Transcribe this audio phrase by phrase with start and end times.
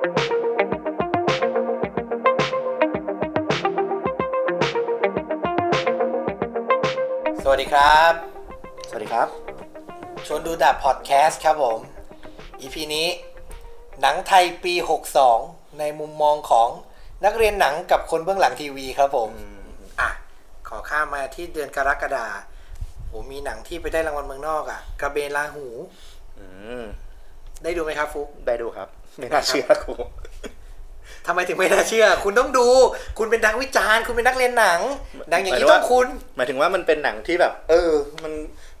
[0.00, 0.08] สวัส
[7.62, 8.12] ดีครับ
[8.88, 9.28] สวัสดีครับ
[10.26, 11.78] ชวนดูดาบพอดแคสต์ครับผม
[12.60, 13.08] EP นี้
[14.00, 14.74] หนังไทยปี
[15.26, 16.68] 62 ในมุมมองของ
[17.24, 19.30] นักเรียนหนังกับคนเบื้องหลังทีวีครับผม
[20.00, 20.10] อะ
[20.68, 22.26] ขอข้ามมาที่เดือนกรกฎา
[23.06, 25.66] โหมีหนังที่ไปได้รางวัลเมืองนอกอะ่ะ กระเบนลาหู
[26.38, 26.46] อื
[26.80, 26.82] ม
[27.62, 29.94] ได้ดูไหมครับฟุก ได้ดูครับ ไม่น่าเชื่อครู
[31.26, 32.66] ทำไมถึงไม่น่าเชื่อ คุณต้องดู
[33.18, 34.80] คุณเป็นนักวิจารณ์ คุณเป็นนักเรียนหนัง
[35.30, 36.06] หนังอย่างนี้ต้องคุณ
[36.36, 37.90] หมายถึงว่ามันเป็นหนังที่แบบ เออ
[38.22, 38.32] มัน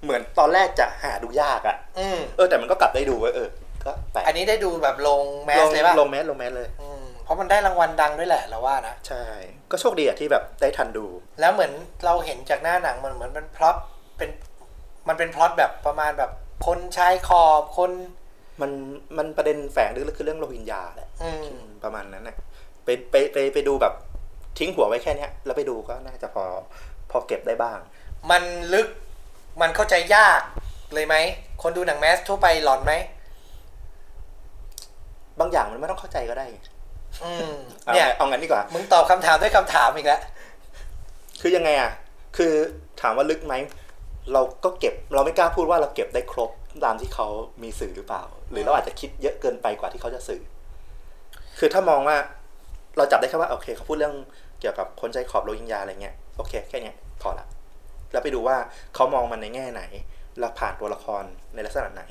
[0.02, 3.48] เหมือนตอนแรกจะหาดูยากอะ่ะอืมเออ แต่มันก็กลับได้ดูเว้ยเออ
[3.84, 9.24] ก็แปลกอันนี้ได้ดูแบบลงแมลสงเลยป่ะลงแมสลงแมสเลยอืมเพราะมันได้รางวัลดังด้วยแหละเราว่านะ ใช่
[9.70, 11.06] ก็โชคดีอะที่แบบได้ทันดู
[11.40, 11.72] แล้วเหมือน
[12.04, 13.76] เราเห็นจากหน้าหนังมันเหมือนเป็นพล็อต
[14.16, 14.30] เป็น
[15.08, 16.30] มันเป็นพล็อตแบบประมาณแบบ
[16.66, 17.90] คนชายขอบคน
[18.60, 18.70] มัน
[19.18, 22.36] มันประเด็นแฝงลึกๆคือเรื่องโรฮิงญาแหละอืมอืมประมาณนั้นนะ
[22.84, 23.94] ไปไปไปไปดูแบบ
[24.58, 26.44] ทิ้งหัวไว้แค่เนี้ย แล้วไปดูก็น่าจะพอ
[27.10, 27.78] พอเก็บได้บ้าง
[28.30, 28.42] มัน
[28.74, 28.88] ลึก
[29.60, 30.40] มันเข้าใจยาก
[30.94, 31.16] เลยไหม
[31.62, 32.92] คนดูหนังแมสทั่วไปหลอนไหม
[35.40, 36.46] บางอย่างมันไม่ต้องเข้าใจก็ได้
[37.24, 37.54] อืม
[37.84, 40.22] เอาเนี่ยเอางั้นดีกว่า มึงตอบคำถามด้วยคำถามอีกแล้ว
[41.40, 41.90] คือยังไงอะ
[42.36, 42.52] คือ
[43.00, 43.54] ถามว่าลึกไหม
[44.32, 46.50] เราก็เก็บ เราไม่กล้าพูดว่าเราเก็บได้ครบ
[46.84, 47.26] ตามที่เขา
[47.62, 50.42] มีสื่อหรือเปล่า หรือเราอาจจะคิดเยอะเกินไปกว่าที่เขาจะสื่อ
[51.58, 52.16] คือถ้ามองว่า
[52.96, 54.14] เราจับได้แค่ว่าโอเคเขาพูดเรื่อง
[54.60, 57.46] เกี่ยวกับคนใจขอบโรฮิงญาอะไรเงี้ยโอเคแค่เนี้ยพอละ
[58.12, 58.56] แล้วไปดูว่า
[58.94, 59.82] เขามองมันในแง่ไหน
[60.38, 61.22] แล้วผ่านตัวละคร
[61.54, 62.02] ในลักษณะไหน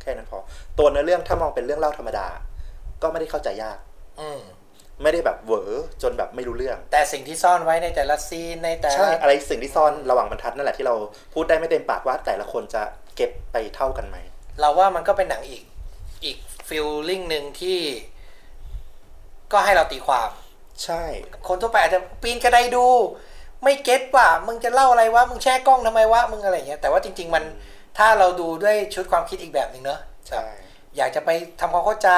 [0.00, 0.38] แค่นั้นพอ
[0.78, 2.26] ตัวเนื้อเรื่องถ้ามองเป็นเรื่องเล่าธรรมดา
[3.02, 3.78] ก็ไม่ได้เข้าใจยาก
[4.20, 4.40] อืม
[5.02, 5.70] ไม่ได้แบบเหวอ
[6.02, 10.94] จนแบบไม่รู้เรื่อง แต่สิ่งที่ซ่อนไว้ในแต่ละซีนในแต่ใช่ละอะไรสิ่งที่ซ่อนระหว่างบรรทัดนั่นแหละที่เรา
[11.34, 12.82] พูดได้ไม่เต็มปากว่าแต่ละคนจะ
[13.18, 14.16] เก็บไปเท่ากันไหม
[14.60, 15.62] เราว่ามันก็เป็นหนังอีก
[16.24, 16.36] อีก
[16.68, 17.78] ฟิลลิ่งหนึ่งที่
[19.52, 20.30] ก็ให้เราตีความ
[20.84, 21.02] ใช่
[21.48, 22.86] คนทั่วไปอาจจะปีนกระไดดู
[23.62, 27.44] ไม่เก็ตว่า มึงจะเล่าอะไรวะมึงแช่กล้องทำไมวะมึงอะไรเงี้ยแต่ว่าจริง ๆ มัน
[27.98, 30.44] ถ้าเราดูด้วยชุดความคิดอีกแบบหนึ่งเนอะใช่
[30.96, 31.30] อยากจะไป
[31.60, 32.10] ทำความเข้าใจ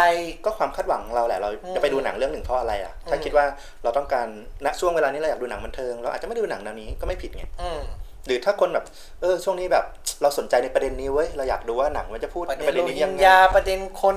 [0.45, 3.45] ก็ความคาดหวังของเราแหละ เราอืมจะไปดูหนังเรื่องหนึ่งเพราะอะไรอะ ถ้าอืมคิดว่า
[3.83, 4.27] เราต้องการ
[4.65, 7.81] ณช่วงเวลานี้เราอยากดูหนังบันเทิง เราอาจจะไม่ดูหนังแนวนี้ก็ไม่ผิดไงอืม
[8.27, 8.85] หรือถ้าคนแบบ
[9.21, 9.85] เออช่วงนี้แบบ
[10.23, 14.17] เราสนใจในประเด็นนี้เว้ยเราอยากดูว่าหนังมันจะพูดประในเด็นประเด็โรนนี้ฮิยังงไงญาประเด็นคน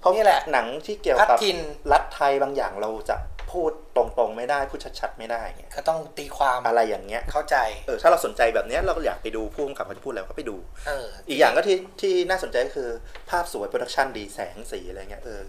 [0.00, 1.58] เพราะนี่แหละหนังที่เกี่ยวพัดกับถิ่น
[1.92, 3.16] รัฐไทยบางอย่างเราจะ
[3.52, 12.88] พูดตรงๆไม่ได้พูดชัดๆไม่ได้ไงก็ต้องตีความอะไรอย่างเงี้ยเข้าใจเออถ้าเราสนใจแบบเนี้ยเราก็อยากไปดูผู้กำกับเขาจะพูดอะไรก็ไปดูเอออีกอย่างก็ที่ที่น่าสนใจก็คือ
[13.30, 15.40] ภาพสวย production ดีแสงสีอะไรเงี้ยเออ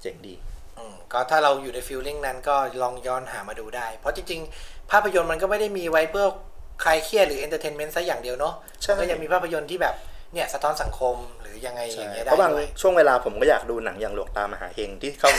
[0.00, 0.34] เจ๋งดี
[0.78, 6.26] อืมก็ถ้าเราอยู่ใน feeling นั้นก็ลองย้อนหามาดูได้ เพราะจริงๆ ภาพยนตร์มันก็ไม่ได้มีไว้เพื่อ
[6.82, 9.94] คลายเครียดหรือ entertainment ซะอย่างเดียวเนาะใช่มันก็ยังมีภาพยนตร์ที่แบบ
[10.34, 15.30] เนี่ยสะท้อนสังคมหรือยังไงอย่างเงี้ยเพได้ราะบางด้วยช่วงเวลาผมก็อยากดูหนังอย่างหลวงตามหาเฮงที่เข้า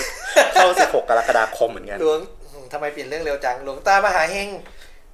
[0.54, 2.20] เข้า 16 กรกฎาคมเหมือนกันหลวง
[2.52, 4.48] อืมทำไมเปลี่ยนเรื่องเร็วจังหลวงตามหาเฮง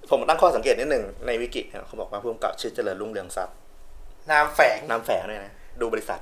[0.09, 3.55] ผมตั้งข้อสังเกตนิดหนึ่งในวิกิเนี่ยเขาบอกว่าผู้กำกับชื่อเจริญรุ่งเรืองทรัพย์
[4.31, 6.19] นามแฝงนามแฝงด้วยนะดูบริษัท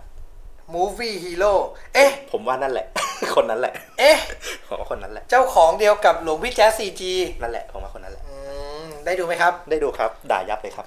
[0.73, 1.53] movie hero
[1.93, 2.87] เอ๊ะ ผมว่านั่นแหละ
[3.35, 4.17] คนนั้นแหละ เอ๊ะ
[4.67, 7.01] ผมว่าคนนั้นแหละ เจ้าของเดียวกับหลวงพี่แจ๊ส 4G
[7.41, 8.28] นั่นแหละผมว่าคนนั้นแหละอืม
[9.09, 10.85] ได้ดูไหมครับ ได้ดูครับ ด่ายับเลยครับ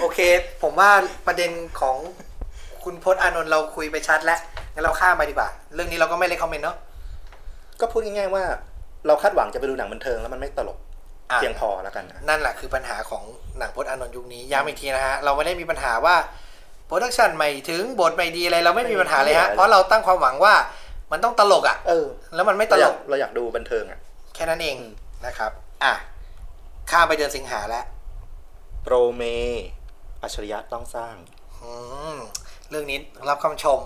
[0.00, 0.18] โอเค
[0.62, 0.90] ผมว่า
[1.26, 1.96] ประเด็นของ
[2.84, 4.40] คุณพจน์อานนท์เราคุยไปชัดแล้ว
[4.74, 6.76] งั้นเราข้ามไปดีกว่า เรื่องนี้เราก็ไม่เลยคอมเมนต์เนาะ
[7.80, 8.44] ก็พูดง่ายๆว่า
[9.06, 10.78] เราคาดหวังจะไปดูหนังบันเทิงแล้วมันไม่ตลก
[11.30, 13.22] อะเพียงพอแล้วกันนะนั่นแหละคือปัญหาของ
[13.58, 16.14] หนังพจน์อานนท์ยุคนี้ย้ำอีกทีนะฮะเราไม่ได้มีปัญหาว่า
[16.86, 20.54] production ไม่ถึงบทไม่ดีอะไรเราไม่มีปัญหาเลยฮะเพราะเราตั้งความหวังว่า
[21.12, 23.98] มันต้องตลกอะ่ะเออ แล้วมันไม่ตลกเราอยากเราอยากดูบันเทิงอะ
[24.34, 24.92] แค่นั้นเองอืม
[25.26, 25.50] นะครับ
[25.84, 25.94] อะ
[26.90, 27.84] ข้ามไปเดือนสิงหาแล้ว
[28.82, 29.22] โปรเม
[30.22, 31.14] อัจฉริยะต้องสร้าง
[31.62, 31.72] อื
[32.14, 32.16] ม
[32.70, 33.80] เรื่องนี้รับคำชม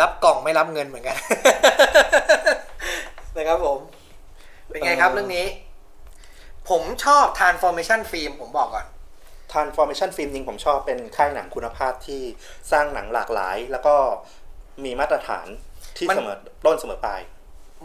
[0.00, 1.16] รับกล่องไม่รับเงินเหมือนกัน
[3.36, 3.78] นะครับผม
[4.68, 5.46] เป็นไงครับเอ่อเรื่องนี้
[6.70, 8.86] ผมชอบ transformation film ผมบอกก่อน
[9.52, 12.22] Transformation Film จริงผมชอบเป็นค่ายหนังคุณภาพที่
[12.72, 13.94] สร้างหนังหลากหลาย แล้วก็
[14.84, 15.46] มีมาตรฐาน
[15.96, 16.36] ที่มันเสมอ
[16.66, 17.20] ต้นเสมอปลาย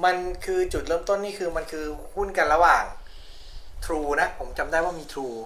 [0.03, 0.15] มัน
[0.45, 1.85] คือจุดเริ่มต้นนี่คือมันคือ
[2.15, 2.83] หุ้นกันระหว่าง
[3.85, 5.37] True นะ ผมจำได้ว่ามี True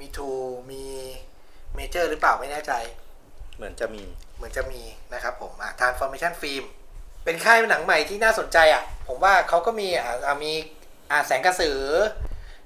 [0.00, 0.84] มี True มี
[1.78, 2.72] Major หรือเปล่าไม่แน่ใจ
[3.56, 4.02] เหมือนจะมี
[4.36, 4.82] เหมือนจะมี
[5.12, 6.64] นะครับผมอะ Transformation Film
[7.24, 10.52] เป็นค่ายหนังใหม่ที่น่าสนใจอะ ผมว่าเขาก็มีอะอะมี
[11.10, 11.80] อะแสงกระสือ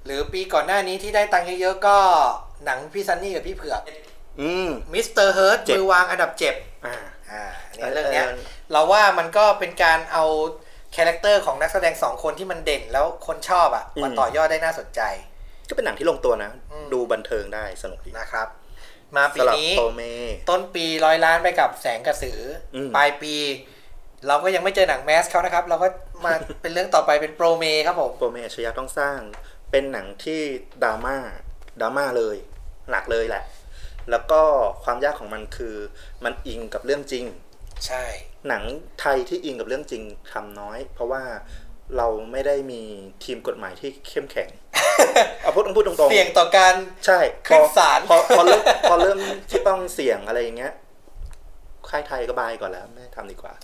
[0.04, 1.98] หรือปีก่อนหน้านี้ที่ได้ตังค์เยอะๆก็
[2.64, 3.82] หนังพี่ซันนี่กับพี่เผือก
[4.40, 6.54] อืมมิสเตอร์เฮิร์ตเจ็บมือวางอันดับเจ็บ
[6.86, 6.96] อ่า
[7.30, 7.44] อ่า
[7.76, 8.36] เนี่ยเรื่องเนี้ยเออ
[8.72, 10.24] เราว่ามันก็เป็นการเอา
[10.94, 15.00] character ของนักแสดงสองคนที่มันเด่นแล้วคนชอบอะมาต่อยอดได้น่าสนใจ
[15.68, 18.48] ก็เป็นหนังที่ลงตัวนะอืมดูบันเทิงได้สนุกดีนะครับ
[19.16, 20.02] มาปีสลับนี้โปรเม
[20.50, 22.38] ต้นปีร้อยล้านไปกับแสงกระสือ
[22.74, 23.34] อมปลายปี
[24.26, 25.88] เราก็ยังไม่เจอหนังแมสเขานะครับ เราก็
[26.24, 29.18] มาเป็นเรื่องต่อไปเป็นโปรเมครับผมโปรเมอัจฉริยะต้องสร้าง
[29.70, 30.40] เป็นหนังที่
[30.84, 31.16] ดราม่า
[31.80, 32.36] ดราม่าเลย
[32.90, 33.44] หนักเลยแหละ
[34.10, 34.42] แล้วก็
[34.84, 35.76] ความยากของมันคือ
[36.24, 37.24] มันอิงกับเรื่องจริง
[37.86, 38.04] ใช่
[38.48, 38.62] หนัง
[39.00, 40.02] ไทยที่อิงกับเรื่องจริง
[40.32, 41.22] ทำน้อย เพราะว่า
[41.96, 42.82] เราไม่ได้มี
[43.24, 44.48] ทีมกฎหมายที่เข้มแข็ง
[45.42, 46.74] เอาพูดต้องพูดตรงๆเสี่ยงต่อการ
[47.06, 49.18] ใช่ขึ้นศาลพอพอเริ่มพอเริ่ม
[49.50, 50.72] ที่ต้องเสี่ยงอะไรอย่างเงี้ย
[51.90, 53.54] ค่ายไทยก็บายก่อนแล้วไม่ทำดีกว่า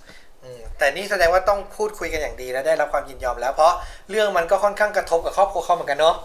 [0.45, 3.73] อืมแต่นี่แสดงว่าต้องพูดคุยกันอย่างดีและได้รับความยินยอมแล้วเพราะ
[4.11, 6.17] เรื่องมันก็ค่อนข้างกระทบกับครอบครัวเขาเหมือนกันเนาะ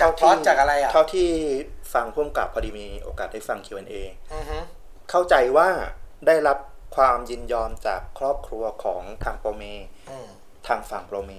[0.00, 1.28] จากพล็อตจากอะไรอะเท่าที่
[1.94, 3.94] ฟังพ่วงกับพอดีมีโอกาสได้ฟัง Q&A
[4.34, 4.58] อือฮึ
[5.10, 5.68] เข้าใจว่า
[6.26, 6.58] ได้รับ
[6.96, 9.64] ความยินยอมจากครอบครัวของทางโปรเม
[10.10, 10.28] อืม
[10.68, 11.32] ทางฝั่งโปรเม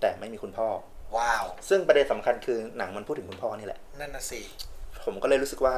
[0.00, 0.68] แต่ไม่มีคุณพ่อ
[1.16, 4.40] ว้าว ซึ่งประเด็นสำคัญคือหนังมันพูดถึงคุณพ่อนี่แหละ นั่นน่ะสิ
[5.04, 5.74] ผมก็เลยรู้สึกว่า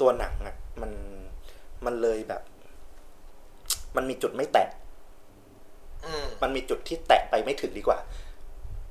[0.00, 0.92] ตัวหนังอะมัน
[1.84, 2.42] มันเลยแบบ
[3.96, 4.68] มันมีจุดไม่แตะ
[6.06, 7.98] อืมมันมีจุดที่แตะไปไม่ถึงดีกว่า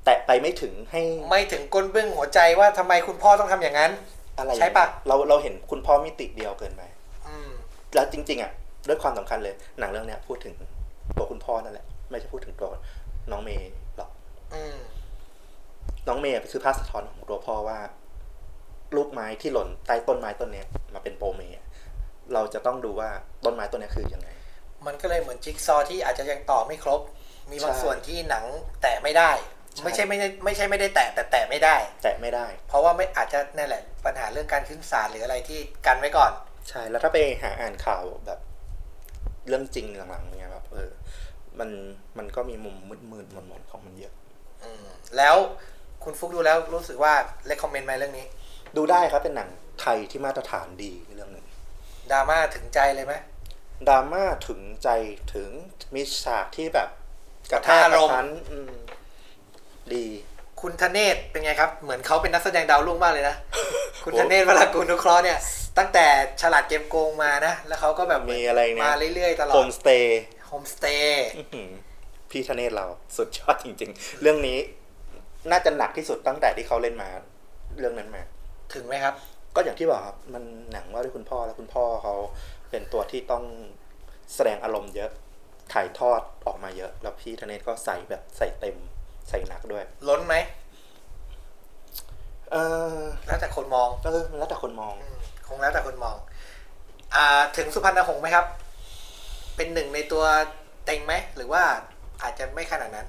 [0.04, 3.92] แตะไปไม่ถึงให้ ไม่ถึงก้นเบื้องหัวใจว่าทำไมคุณพ่อต้องทำอย่างนั้น
[4.38, 6.82] อะไรใช่ปะเราเราเห็นคุณพ่อมิติเดียวเกินไป
[7.26, 7.50] อืม
[7.94, 8.52] แล้วจริง ๆ อะ
[8.88, 10.54] ด้วยความสำคัญเลย หนังเรื่องเนี้ยพูดถึง
[11.16, 12.70] ตัวคุณพ่อนั่นแหละ ไม่ใช่พูดถึงตัว
[13.30, 14.10] น้องเมย์หรอก
[14.54, 14.76] อืม
[16.08, 17.78] น้องเมย์คือภาพสะท้อนของตัวพ่อว่า
[18.96, 21.66] ลูกไม้ที่หล่นใต้ต้นไม้ต้นเนี้ยมาเป็นโปรเมย์อะ
[22.34, 23.10] เราจะต้องดูว่า
[23.44, 24.28] ต้นไม้ต้นเนี้ยคือยังไง
[24.86, 27.00] มันก็เลยเหมือนจิ๊กซอว์ที่อาจจะยังต่อไม่ครบ
[27.50, 28.44] มีบางใช่ส่วนที่หนัง
[28.82, 29.30] แตะไม่ได้
[29.74, 36.32] ใช่ไม่ใช่ไม่ได้ไม่ใช่ไม่ได้แตะแต่แตะไม่ได้ แตะไม่ได้ เพราะว่าไม่อาจจะนั่นแหละปัญหาเรื่องการขึ้นศาลหรืออะไรที่กันไว้ก่อน
[36.68, 38.38] ใช่ แล้วถ้าไปหาอ่านข่าวแบบ
[39.48, 40.90] เรื่องจริงหลังๆเนี่ยแบบเออ
[41.58, 41.70] มัน
[42.18, 42.76] มันก็มีมุม
[43.12, 44.14] มืดๆมนๆของมันเยอะ
[44.64, 44.84] อืม
[45.16, 45.36] แล้ว
[46.04, 47.14] คุณฟุกดูแล้วรู้สึกว่า
[47.46, 48.26] เลคคอมเมนต์ไหมเรื่องนี้
[48.76, 49.48] ดูได้ครับเป็นหนัง
[49.80, 51.46] ไทยที่มาตรฐานดีเรื่องหนึ่ง
[52.10, 53.14] ดราม่าถึงใจเลยไหม
[53.88, 54.88] ดราม่าถึงใจ
[55.34, 55.50] ถึง
[55.94, 56.88] มีฉากที่แบบ
[57.52, 58.72] กระแทกอากรระมณ์ทันอืม
[59.94, 60.04] ดี
[60.64, 63.36] คุณธเนศเป็นไงครับ เหมือนเขาเป็นนักแสดงดาวรุ่งมากเลยนะ
[64.04, 65.38] คุณธเนศวรากุลนุเคราะห์เนี่ย
[65.78, 66.06] ตั้งแต่
[66.42, 71.26] ฉลาดเกมโกงมานะ แล้วเขาก็แบบมีอะไรเนี่ยมาเรื่อยๆตลอด โฮมสเตย์โฮมสเตย์
[72.30, 74.58] พี่ธเนศเราสุดยอดจริง ๆ เรื่องนี้
[75.50, 77.08] น่าจะหนักที่สุดตั้งแต่ที่เขาเล่นมา
[77.78, 78.22] เรื่องนั้นมา
[78.74, 79.14] ถึงไหมครับ
[79.56, 82.14] ก็อย่างที่บอกครับ มันหนังว่าด้วยคุณพ่อแล้วคุณพ่อเขา
[82.70, 83.44] เป็นตัวที่ต้อง
[84.34, 85.10] แสดงอารมณ์เยอะ
[85.72, 88.76] ถ่ายทอดออกมาเยอะ แล้วพี่ธเนศก็ใส่แบบใส่เต็ม
[89.28, 90.34] ใส่หนักด้วย ล้นไหม
[92.52, 92.56] เอ
[92.96, 95.16] อแล้วแต่คนมองเออมันแล้วแต่คนมองอืม
[95.48, 96.16] คงแล้วแต่คนมอง
[97.14, 98.46] อ่า ถึงสุพรรณหงษ์ไหมครับ
[99.56, 100.24] เป็นหนึ่งในตัว
[100.84, 101.62] เต็งไหม หรือว่า
[102.22, 103.06] อาจจะไม่ขนาดนั้น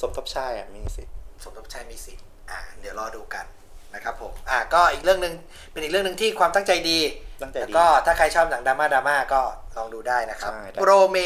[0.00, 1.02] สมทบชายอะมีสิ
[1.44, 3.46] สมทบชายมีสิทธิ์อ่า เดี๋ยวรอดูกัน
[3.94, 5.34] นะครับผม อ่า ก็อีกเรื่องหนึ่ง
[5.72, 6.98] เป็นอีกเรื่องหนึ่งที่ความตั้งใจดี
[7.42, 9.42] ตั้งใจแล้วดีก็ถ้าใครชอบหนังดราม่าดราม่าก็
[9.76, 11.16] ลองดูได้นะครับใช่แต่โปรเม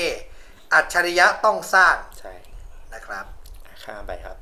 [0.73, 2.33] อัจฉริยะต้องสร้าง ใช่
[2.95, 3.25] นะครับ
[3.85, 4.37] ข้ามไปครับ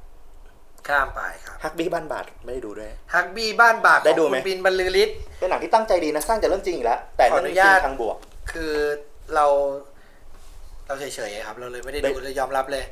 [0.88, 8.16] ข้ามไปครับฮักบี้บ้านบาทไม่ได้ดูด้วยฮักบี้บ้านบากขได้องดูคุไหมณบินบรรลือฤทธิ์เป็นหนังที่ตั้งใจดีนะสร้างจากเรื่องจริงอีกแล้วแต่ขอเรื่อองนุจริญาตงทางบวก
[8.52, 8.72] คือ
[9.34, 9.46] เรา
[10.86, 12.84] เราเฉยๆครับ เราเลยไม่ได้ได้ดูเลยยอมรับเลย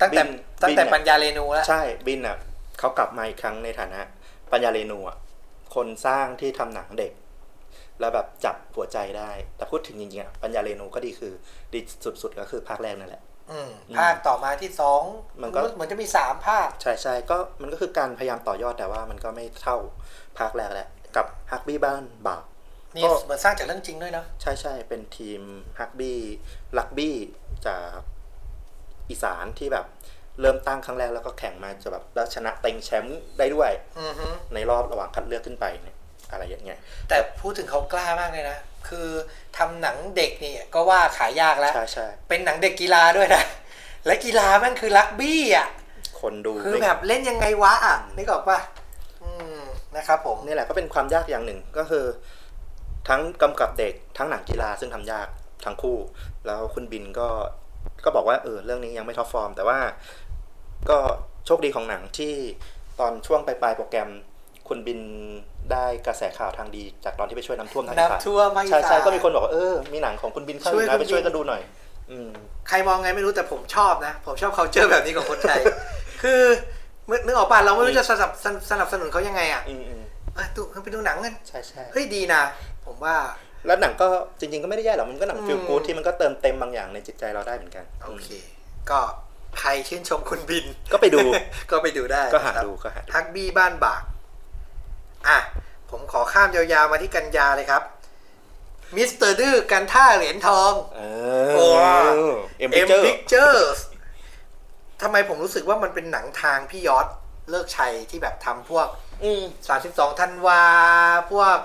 [0.00, 0.28] ตั้งแต่บิน
[0.62, 2.36] ตั้งแต่บินอะปัญญาเรนูแล้วใช่บินอะ
[2.78, 4.00] เขากลับมาอีกครั้งในฐานะ
[4.52, 5.16] ปัญญาเรนูอะ
[5.74, 7.12] คนสร้างที่ทำหนังเด็ก
[8.00, 11.32] แล้วแบบจับหัวใจได้ แต่พูดถึงจริงๆอะปัญญาเรนูก็ดีคือ
[11.72, 11.80] ดี
[12.22, 13.29] สุดๆก็คือภาคแรกนั่นแหละอืม
[13.98, 15.02] ภาคต่อมาที่สอง
[15.42, 19.76] มันก็เหมือนจะมีสามภาค ใช่ใช่ก็มันก็คือการพยายามต่อยอดแต่ว่ามันก็ไม่เท่า
[20.38, 22.44] ภาคแรกแหละกับฮักบี้บ้านบาป
[22.94, 25.40] นี่ก็เหมือนสร้างจากเรื่องจริงด้วยเนอะใช่ใช่เป็นทีม
[25.80, 26.18] ฮักบี้
[26.78, 27.16] ลักบี้
[27.66, 27.98] จาก
[29.10, 29.86] อีสานที่แบบ
[30.40, 35.96] เริ่มตั้งครั้งแรกแล้วก็แข่งมาจะแบบแล้วชนะเต็งแชมป์ได้ด้วยอือฮึในรอบระหว่างคัดเลือกขึ้นไปเนี่ย
[36.32, 36.78] อะไรอย่างเงี้ย
[37.08, 39.08] แต่พูดถึงเขากล้ามากเลยนะ คือ
[39.58, 43.42] ทำหนังเด็กนี่ก็ว่าขายยากแล้ว ใช่ใช่เป็นหนังเด็กกีฬาด้วยนะ
[44.06, 45.68] และกีฬาแม่งคือลักบี้อะ
[46.20, 48.58] คนดูคือไม่แบบเล่นยังไงวะอะนึกออกปะ
[49.22, 49.58] อืม
[49.96, 52.04] นะครับผมนี่แหละก็เป็นความยากอย่างหนึ่งก็คือ
[53.08, 55.28] ทั้งกำกับเด็กทั้งหนังกีฬาซึ่งทำยาก
[55.64, 55.98] ทั้งคู่
[56.46, 57.28] แล้วคุณบินก็
[58.04, 59.78] ก็บอกว่าเออเรื่องนี้ยังไม่ท็อปฟอร์ม แต่ว่า
[60.90, 60.98] ก็
[61.46, 62.34] โชคดีของหนังที่
[63.00, 64.10] ตอนช่วงปลายๆโปรแกรม
[64.70, 65.00] คุณบิน
[65.72, 71.62] ได้กระแสข่าวทางดีจากตอนที่ไปช่วยน้ำท่วมทางอีสานน้ำท่วมภาคอีใช่สาใช่นก็มีคนบอกว่าเออมีหนังของคุณบินเข้าอช่วยยู่นะไปคุณบินช่วยกันดูหน่อย
[72.10, 72.28] อืม
[72.68, 75.60] ใครมองไงไม่รู้แต่ผมชอบนะ ผมชอบเขาเจอแบบนี้ของคนไทย
[76.22, 76.42] คือ
[77.26, 80.02] นึกออกป่ะเราไม่รู้จะสนับสนสนับสนุนเขายังไงอะอืมอืม
[80.34, 82.42] เอ้ยดูไปดูหนังกันใช่ใช่เฮ้ยดีนะ
[82.86, 83.16] ผมว่า
[83.66, 84.06] แล้วหนังก็
[84.38, 88.28] จริง ๆ ก็ไม่ได้แย่หรอกมันก็หนังอืมฟิลกู๊ดที่มันก็เติมเต็มบางอย่างในจิตใจเราได้เหมือนกันโอเค
[88.90, 89.00] ก็
[89.60, 91.18] ใครชื่นชมคุณบิน ก็ไปดู
[91.70, 94.02] ก็ไปดูได้ก็หานะครับดูก็หาดูฮักบี้บ้านบาก
[95.28, 95.38] อะ
[95.90, 97.82] ผมขอข้ามยาวๆมาที่กันยาเลยครับ
[98.96, 101.00] มิสเตอร์ดื้อกันท่าเหรียญทองเอ
[101.54, 101.84] โอ้อ
[102.18, 103.72] อ M Pictures
[105.02, 108.86] ทำไมผมรู้สึกว่ามันเป็นหนังทางพี่ยอร์ชฤกษ์ชัยที่แบบทำพวก
[109.22, 109.42] อืม
[109.80, 110.62] 32ธันวา
[111.30, 111.56] พวก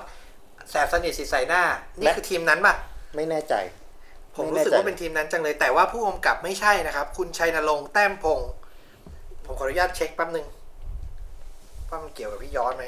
[0.70, 1.64] แสบสนิทศิษย์ส่ายหน้า
[2.00, 2.76] นี่และคือทีมนั้นป่ะ
[3.16, 3.54] ไม่แน่ใจ
[4.36, 8.50] ผมรู้สึกว่าเป็นทีมนั้นจังเลย แต่ว่าผู้กำกับไม่ใช่นะครับ คุณชัยนรงค์แต้มพงศ์
[9.46, 10.46] ผมขออนุญาตเช็คแป๊บนึง
[11.90, 12.86] ว่ามันเกี่ยวกับพี่ยอดไหม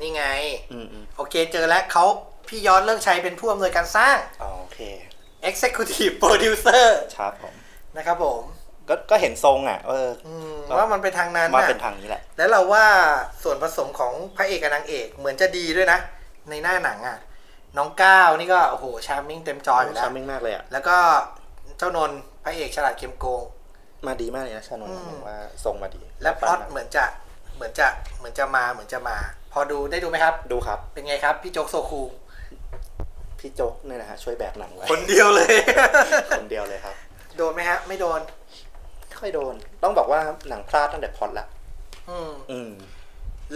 [0.00, 0.24] นี่ไง
[0.72, 2.04] อืมอืมโอเคเจอแล้วเขา
[2.48, 4.80] พี่ยอดเลิกชัยเป็นผู้อำนวยการสร้างอ๋อโอเค
[5.48, 6.86] Executive Producer
[7.18, 7.54] ครับผม
[7.96, 8.42] นะครับผม
[8.88, 12.86] ก็ก็เห็นทรงอะ เอออืมครับว่ามันเป็นทางนั้นมานะเป็นทางนี้แหละ แล้วเราว่า
[13.42, 15.98] ส่วนผสมของพระเอกกับนางเอกเหมือนจะดีด้วยนะ
[16.50, 17.18] ในหน้าหนังอะ
[17.76, 20.96] น้องก้าวนี่ก็โอ้โห charming เต็มจออยู่แล้ว charming มากเลยอะแล้วก็
[21.78, 23.42] เจ้านนท์พระเอกฉลาดเกมโกง
[24.06, 27.04] มาดีมากเลยนะชานนท์อืมผมว่าทรงมาดี และพล็อตเหมือนจะ
[27.56, 27.86] เหมือนจะ
[28.18, 29.16] เหมือนจะมาเหมือนจะมา
[29.52, 32.02] พอดูได้ดูไหมครับ ดูครับ เป็นไงครับ พี่โจ๊ก So Cool
[33.40, 35.54] พี่โจ๊กเนี่ยนะฮะช่วยแบกหนังไว้ คนเดียวเลย
[36.38, 36.94] คนเดียวเลยครับ
[37.36, 38.20] โดนไหมฮะ ไม่โดน
[39.06, 41.46] ไม่ค่อยโดน ต้องบอกว่าหนังพลาดตั้งแต่พล็อตละ
[42.10, 42.70] อืม อืม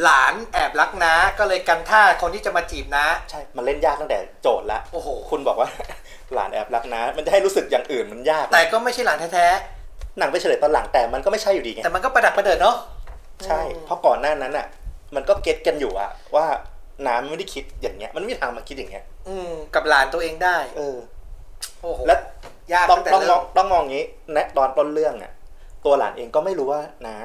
[0.03, 5.69] หลานแอบรักน้าก็เลยกันท่าคนที่จะมาจีบน้า ใช่ มันเล่นยากตั้งแต่โจทย์ละโอ้โห คุณบอกว่า
[6.35, 9.47] หลานแอบรักนะมันจะให้รู้สึกอย่างอื่นมันยากนะแต่ก็ไม่ใช่หลานแท้
[10.19, 12.77] หนังไปเฉลยตอนหลังแต่มันก็ไม่ใช่อยู่ดีไง ๆ แต่มันก็ประดักประเดิดเนาะ
[13.47, 14.67] ใช่ เพราะก่อนหน้านั้นอะ
[15.15, 16.47] มันก็เก็ตกันอยู่อะว่า
[17.07, 20.97] น้ำไม่ได้คิดอย่างเงี้ย มันไม่มีทางมาคิดอย่างเงี้ย อืมกับหลานตัวเองได้ เออ
[21.83, 22.17] โอ้โหและ
[22.73, 24.05] ยากต้องตั้งแต่ต้องมเริ่องมต้องมองงี้
[24.37, 25.33] นะตอนต้นเรื่องอะ
[25.85, 27.17] ตัวหลานเองก็ไม่รู้ว่านา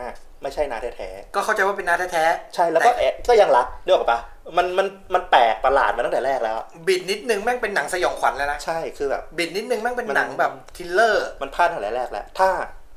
[0.41, 4.19] ไม่ใช่นาแท้ก็เข้าใจว่าเป็นน้าแท้ๆใช่แล้วก็แอบก็ยังรักเรียกว่าปะ
[4.57, 12.49] มันมันมันแปลกประหลาดมาตั้งแต่แรกแล้วๆบิดนิดนึงแม่งเป็นหนังสยองขวัญแล้วนะใช่คือแบบบิดนิดนึงแม่งเป็นมันหนังแบบทริลเลอร์ มันพลาดตั้งแต่แรกแล้วถ้า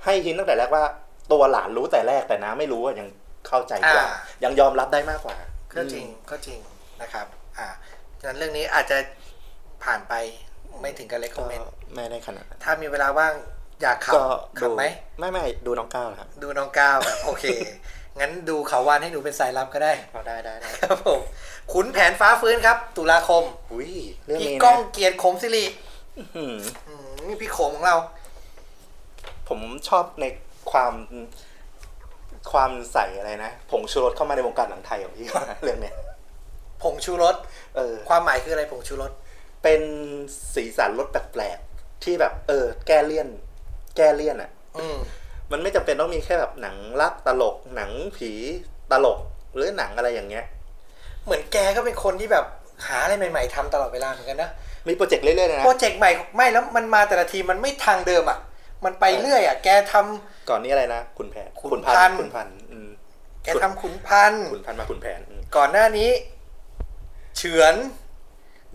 [0.04, 0.84] ให้หินตั้งแต่แรกว่า
[1.32, 3.08] ตัวหลานรู้แต่แรกแต่น้าไม่รู้อะยัง
[3.46, 5.36] เข้าใจกว่าอ่า ยังยอมรับได้มากกว่า
[5.74, 6.58] ก็จริงก็จริง
[7.02, 7.26] นะครับ
[7.58, 7.68] อ่า
[8.20, 8.98] ฉะนั้นเรื่องนี้อาจจะ
[9.84, 10.14] ผ่านไป
[10.80, 13.34] ไม่ถึงกับเลคคก็อมเมนต์ไม่ได้ขนาดนั้นถ้ามีเวลาว่าง
[13.82, 14.24] อยากขับก็
[14.58, 14.84] ขัดูบไหม
[15.18, 17.44] ไม่ไม่ดูน้องก้าวนะครับ ดูน้องก้าวแบบโอเค
[18.20, 21.20] งั้นดูเขาวานให้หนูเป็นสายลับก็ได้เอาได้ได้ได้ครับผม
[21.72, 23.92] ขุนแผนฟ้าฟื้นครับ ตุลาคมอุ้ย
[24.24, 25.64] เรื่องพี่นี้ก้อนะงเกียรติขมสิริ
[26.36, 26.56] อืม
[26.88, 27.96] อืมนี่พี่ขมของเรา
[29.48, 30.24] ผมชอบใน
[30.70, 30.92] ความ
[32.52, 35.26] ความใส่อะไรนะผงชูรสเข้ามาในวงการหนังไทยของพี่
[35.62, 35.94] เรื่องเนี้ย
[36.82, 37.36] ผงชูรส
[37.76, 39.12] เออ ความหมายคืออะไรผงชูรส
[39.62, 39.80] เป็น
[40.54, 43.28] สีสันรสแปลกๆที่แบบ เออ แก้เลี่ยน
[43.96, 44.98] แก้เลี่ยนอะอืม
[45.52, 48.30] มันไม่จำเป็นต้องมีแค่แบบหนังรักตลกหนังผี
[48.92, 49.18] ตลก
[49.54, 50.44] หรือหนังอะไรอย่างเงี้ย
[51.24, 52.44] เหมือนแกก็เป็นคนที่แบบ
[52.86, 54.50] หาอะไรใหม่ ๆทำตลอดเวลาเหมือนกันนะ
[54.88, 58.38] มีโปรเจกต์เรื่อยๆเลยนะโปรเจกต์ใหม่ไม่แล้วมันมาแต่ละทีมันไม่ทางเดิมอะ
[58.84, 62.88] มันไปเรื่อยอะ แกทำก่อนนี้อะไรนะคุณแผนขุนคุณพัพันนธุ์คุณพันธุ์อืม
[63.44, 66.10] แกทำขุนพันธุ์คุณพันธุ์มาคุณแผนอืมก่อนหน้านี้
[67.36, 67.74] เฉือน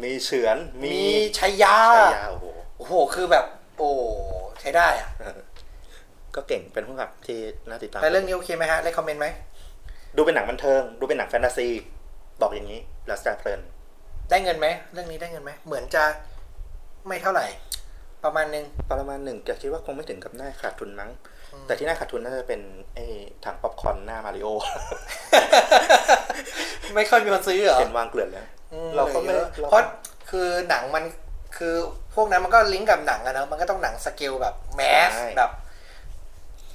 [0.03, 1.07] มีเฉือนมีมี
[1.38, 2.45] ชัยยาชายาโอ้โห
[2.77, 3.45] โอ้โหคือแบบ
[3.77, 3.89] โอ้
[4.62, 5.10] ใช้ได้อะ
[6.36, 9.27] ก็เก่งเป็นผู้กำกับที่น่าติดตามแต่เรื่องนี้โอเคไหมฮะได้คอมเมนต์ไหม
[10.17, 11.67] ดูเป็นหนังบันเทิง ดูเป็นหนังแฟนตาซี
[12.41, 13.60] บอกอย่างนี้แล้วจะเพลิน
[14.29, 16.03] ได้เงินไหมเรื่องนี้ได้เงินไหมเหมือนจะ
[17.07, 17.45] ไม่เท่าไหร่
[18.24, 21.12] ประมาณนึงประมาณหนึ่งแต่คิดว่าคงไม่ถึงกับหน้าขาดทุนมั้ง
[21.65, 22.62] แต่ที่หน้าขาดทุนน่าจะเป็น
[22.96, 23.06] ไอ้
[23.44, 24.48] ถังป๊อปคอร์นหน้ามาริโอ
[26.96, 29.82] ไม่ค่อยมีคนซื้อเหรอ เห็นวางเกลื่อนแล้วอืมเราก็ไม่เหลือเราเพราะ
[30.30, 31.03] คือหนังมัน
[31.58, 31.75] คือ
[32.15, 35.51] พวกนั้นมันก็ลิงก์กับหนังอะเนอะมันก็ต้องหนังสเกลแบบ mass แบบ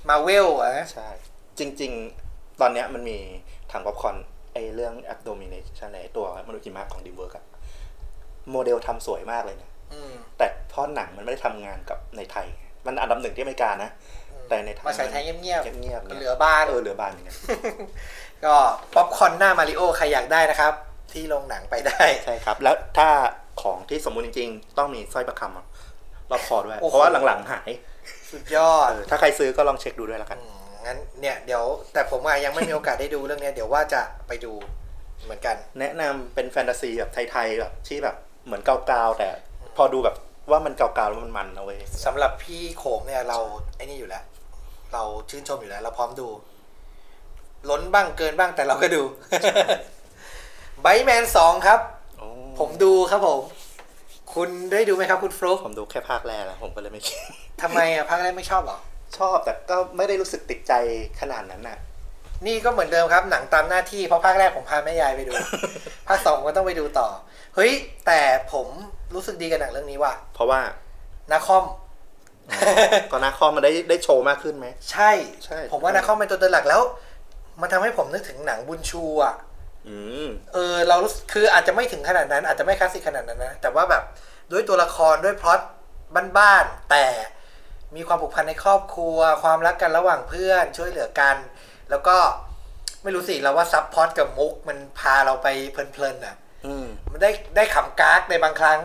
[0.08, 1.08] มาเวลอะนะใช่
[1.58, 1.92] จริง
[2.26, 3.18] ๆ ตอนเนี้ยมันมี
[3.72, 4.16] ถังป๊อปคอร์น
[4.52, 7.44] ไอ้เรื่อง Abominable ไอ้ตัวมนุษย์หิมะของ DreamWorks อะ
[8.50, 9.77] โมเดลทำสวยมากเลยนะอืม
[10.38, 12.46] แต่เพราะหนังมันไม่ได้ทำงานกับในไทย
[12.86, 13.90] มันอันดับหนึ่งที่อเมริกานะ
[14.48, 17.36] แต่ในไทยมาฉายไทยเงียบเงียบๆๆเหลือบ้านเออเหลือบานเหมือนกัน
[18.44, 18.54] ก็
[18.94, 20.72] ป๊อปคอร์นหน้ามาริโอใครอยากได้นะครับ
[21.12, 23.08] ที่โรงหนังไปได้ใช่ครับ แล้วถ้า
[23.62, 25.66] ของที่สมบูรณ์จริง ๆ ต้องมีสร้อยประคำอะ
[26.30, 27.70] รอบคอด้วยโอ้โหเพราะว่าหลังๆหาย
[28.30, 34.52] สุดยอดเออถ้าใครซื้อก็ลองเช็คดูด้วยแล้วกันอืมงั้นเนี่ยเดี๋ยวแต่ผมอะยังไม่มีโอกาสได้ดูเรื่องเนี้ยเดี๋ยวว่าจะไปดู
[35.24, 38.16] เหมือนกัน แนะนำเป็นแฟนตาซีแบบไทยๆแบบที่แบบ
[38.46, 39.28] เหมือนเกาๆแต่
[39.78, 40.16] พอดูแบบ
[40.50, 43.38] ว่ามันเกาๆแล้วมันมันนะเว้ยสำหรับพี่โขมเนี่ยเรา
[43.76, 44.24] ไอ้นี่อยู่แล้ว
[44.92, 46.28] เราชื่นชมอยู่แล้ว เราพร้อมดู
[47.70, 49.02] ล้นบ้างเกินบ้างแต่เราก็ดู
[50.82, 51.80] ไบแมนสองครับ
[52.18, 53.40] โอ้ผมดูครับผม
[54.34, 57.18] คุณได้ดูไหมครับคุณฟลุ๊กผมดูแค่ภาคแรกแล้วผมก็เลยไม่คิด
[57.62, 58.78] ทำไมอะภาคแรกไม่ชอบเหรอ
[59.18, 60.72] ชอบแต่ก็ไม่ได้รู้สึกติดใจ
[61.20, 61.78] ขนาดนั้นน่ะ
[62.46, 65.32] นี่ก็เหมือนเดิมครับ หนังตามหน้าที่เพราะภาคแรกผมพาแม่ยายไปดู
[66.08, 67.08] ภาคสองก็ต้องไปดูต่อ
[67.54, 67.72] เฮ้ย
[68.06, 68.20] แต่
[68.52, 68.68] ผม
[69.14, 70.60] รู้สึกดีกับหนังเรื่องนี้ว่ะเพราะว่า
[71.32, 71.64] นาคอม
[73.10, 75.10] ก็นาคอมมันได้ได้โชว์มากขึ้นไหมใช่
[75.44, 76.82] ใช่ ผมว่านาคอมเป็นตัวเดินหลักแล้ว
[77.60, 79.34] มันทำให้ผมนึกถึงหนังบุญชูอะ
[79.88, 79.96] อื
[80.26, 84.02] มเออเรารู้สึกคืออาจจะไม่ถึงขนาดนั้น อาจจะไม่คลาสสิกขนาดนั้นนะแต่ว่าแบบ
[84.52, 85.60] ด้วยตัวละครด้วยพล็อต
[86.38, 87.04] บ้านๆแต่
[87.96, 91.36] มีความผูกพันในครอบครัว ความรักกันระหว่างเพื่อนช่วยเหลือกัน
[91.90, 92.16] แล้วก็
[93.02, 96.47] ไม่รู้สิเราว่า subplot กับมุกมันพาเราไปเพลินๆอะอื
[96.84, 98.78] มมันได้ได้ขำกากในบางครั้ง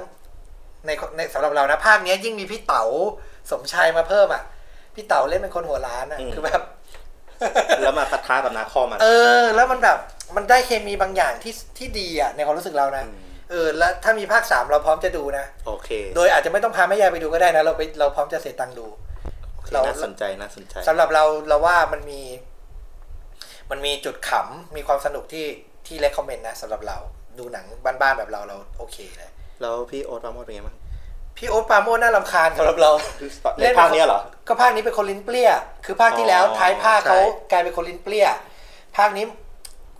[0.85, 2.83] ในในสำหรับเรานะภาคเนี้ยยิ่งมีพี่เต๋า
[3.51, 4.43] สมชายมาเพิ่มอะ
[4.95, 6.61] พี่เต๋าเล่นเป็นคนหัวล้านอะอืมคือแบบ
[7.81, 9.07] แล้วมาปะทะกับน้าค่อมมัน เอ
[9.41, 9.97] อ แล้วมันแบบ
[10.35, 13.17] มันได้เคมีบางอย่างที่ที่ดีอะในความรู้สึกเรานะอืม
[13.51, 18.87] เออแล้วถ้ามีภาคสามเราพร้อมจะดูนะโอเค โดยอาจจะไม่ต้องพาแม่ยายไปดูก็ได้นะเราไปเราพร้อมจะเสียตังค์ดู
[19.55, 22.21] โอเคเราน่าสนใจน่าสนใจสำหรับเราเราว่ามันมี
[23.71, 25.45] มันมีจุดขำมีความสนุกที่
[25.87, 26.97] ที่เลคคอมเมนต์นะสำหรับเรา
[27.39, 27.65] ดูหนัง
[28.01, 30.77] บ้านๆแบบเราเราโอเคเลยแล้วพี่โอ๊ตปราโมดเป็นไงบ้าง
[31.37, 32.91] พี่โอ๊ตปราโมชน่ารำคาญสำหรับเรา
[33.59, 35.49] ในภาคเนี้ยเหรอ ก็ภาคนี้เป็นคนลิ้นเปรี้ย
[35.85, 37.19] คือภาคที่แล้วอ๋อท้ายภาคใช่เขา
[37.51, 38.27] กลายเป็นคนลิ้นเปรี้ย
[38.97, 39.25] ภาคนี้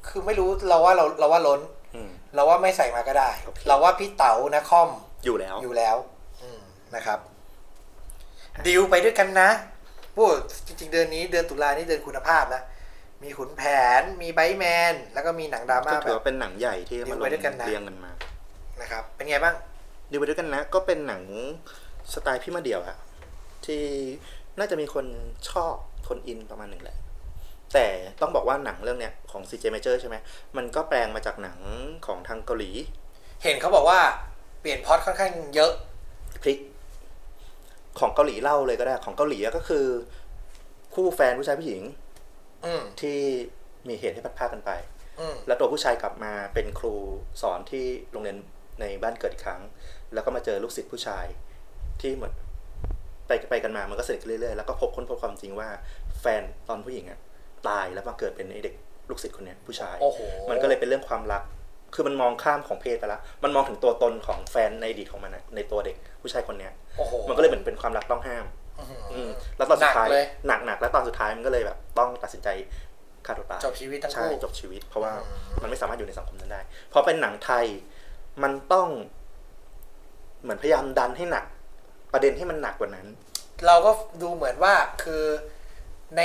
[0.08, 1.60] คือไม่รู้เราว่าเราเราว่าล้น
[1.96, 4.90] อืมเราว่าไม่ใส่มาก็ได้โอเคเราว่าพี่เต๋านะคอม
[5.26, 5.96] อยู่แล้วอยู่แล้ว
[6.44, 6.62] อืม
[6.96, 7.20] นะครับ
[8.66, 9.50] ดิวไปด้วยกันนะ
[10.16, 10.28] พูด
[10.66, 12.62] จริง ๆ เดือนนี้เดือนตุลานี่เดือนคุณภาพนะ
[13.24, 13.64] มีขุนแผ
[14.00, 18.12] น มีไบท์แมน แล้วก็มีหนังดราม่าก็แบถือบ ว่าเป็นหนังใหญ่ที่เรีมายงลไว้งด้วยกันนะเรียงกันมา
[18.82, 19.56] นะครับ เป็นไงบ้าง
[20.12, 21.24] ดูไปด้วยกันนะ ก็เป็นหนัง
[22.14, 22.98] สไตล์พี่มาเดี่ยวอะ
[23.66, 23.84] ที่
[24.60, 25.06] น่าจะมีคน
[25.50, 25.76] ชอบ
[26.08, 26.98] คนอินประมาณหนึ่งแหละ
[27.74, 27.88] แต่
[28.22, 30.16] ต้องบอกว่าหนังเรื่องเนี้ยของ CJ Major ใช่ไหม
[30.58, 31.60] มันก็แปลงมาจากหนัง
[32.06, 32.72] ของทางเกาหลี
[33.44, 34.00] เห็นเขาบอกว่า
[34.62, 35.72] เปลี่ยนพล็อดค่อนข้างเยอะ
[36.44, 36.60] พลิก
[38.00, 39.86] ของเกาหลีเล่าเลยก็ได้ ของเกาหลีก็คือ
[40.94, 42.03] คู่แฟนผู้ชายผู้หญิงอืม
[43.02, 43.20] ที่
[43.90, 44.72] มีเหตุให้พัดพรากกันไป
[45.20, 46.96] อืมแล้วตัวผู้ชายกลับมาเป็นครู
[47.42, 48.38] สอนที่โรงเรียน
[48.82, 49.62] ในบ้านเกิดอีกครั้ง
[50.14, 51.26] แล้วก็มาเจอลูกศิษย์ผู้ชาย
[52.02, 52.34] ที่เหมือน
[53.28, 55.70] ไปไปกันมามันก็สนิทกันเรื่อยๆแล้วก็พบค้นพบความจริงว่า
[56.22, 57.20] แฟนตอนผู้หญิงอะ
[57.68, 58.76] ตายแล้วมาเกิดเป็นไอเด็ก
[59.10, 61.44] ลูกศิษย์คนเนี้ยผู้ชายโอ้โหมันก็เลยเป็นเรื่องความรัก
[61.94, 68.63] คือมันมองข้ามของเพศไปแล้วมันมองถึงตัวตนของแฟนในอดีตของมันอะในตัวเด็กผู้ชายคนเนี้ยโอ้โหมันก็เลยเหมือนเป็นความรักต้องห้ามอื้อหืออืม
[69.58, 72.50] แล้วตอนสุดท้ายหนักเลยหนักหนักแล้วตอนสุดท้ายมันก็เลยแบบต้องตัดสินใจ
[73.26, 77.66] ฆ่าตัวตายจบชีวิตทั้งใช่คู่จบชีวิต เพราะว่าอืมมันไม่สามารถอยู่ในสังคมนั้นได้ เพราะเป็นหนังไทย
[78.44, 78.88] มันต้อง
[80.42, 81.46] เหมือนพยายามดันให้หนัก
[82.14, 83.08] ประเด็นให้มันหนักกว่านั้น
[83.66, 85.24] เราก็ดูเหมือนว่าคือ
[86.18, 86.22] ใน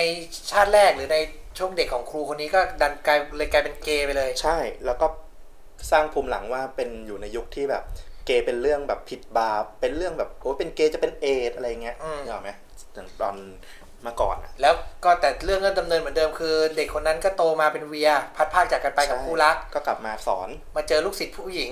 [0.51, 1.19] ชาติแรกหรือใน
[1.59, 5.07] ช่วงเด็กของครูคนนี้ก็ดันกลายเลยกลายเป็นเกย์ไปเลย ใช่ แล้วก็
[5.91, 7.85] สร้างภูมิหลังว่าเป็นอยู่ในยุคที่แบบ
[8.29, 12.51] เกย์เป็นเรื่องแบบผิดบาปเป็นเรื่องแบบโอ้ยเป็นเกย์จะเป็นเอดส์อะไรเงี้ยอืมนึกออกไหม
[13.21, 13.37] ตอน
[14.07, 21.71] มาก่อนอะแล้วก็แต่เรื่องก็ดำเนินเหมือนเดิมคือ เด็กคนนั้นก็โตมาเป็นเวีย พัดพรากจากกันไปกับใช่คู่รัก ก็กลับมาสอน มาเจอลูกศิษย์ผู้หญิง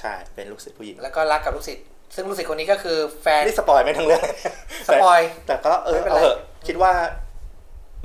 [0.00, 4.22] ใช่เป็นลูกศิษย์ผู้หญิง แล้วก็รักกับลูกศิษย์ซึ่งลูกศิษย์คนนี้ก็คือแฟนนี่ spoil ไหมทั้งเรื่อง
[4.88, 6.92] spoil แต่แต่ก็เออไม่เป็นไรเอาเถอะคิดว่า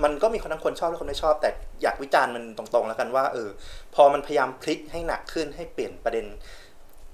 [0.03, 1.49] มันก็มีคนทั้งคนชอบและคนไม่ชอบ แต่
[1.81, 3.49] อยากวิจารณ์มันตรงๆแล้วกันว่า เออ
[3.95, 6.25] พอมันพยายามพลิกให้หนักขึ้นให้เปลี่ยนประเด็น
[6.70, 6.70] แ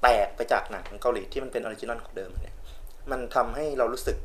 [0.07, 2.55] ตกไปจากหนังเกาหลีที่มันเป็น original ของเดิมเนี่ย
[3.11, 4.17] มันทำให้เรารู้สึก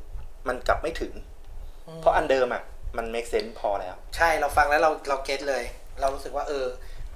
[0.49, 1.13] มันกลับไม่ถึง
[2.01, 2.63] เพราะอันเดิมอะ
[2.97, 5.65] มัน make sense พอแล้ว ใช่เราฟังแล้วเราเรา get เลย
[6.01, 6.67] เรารู้สึกว่า เออ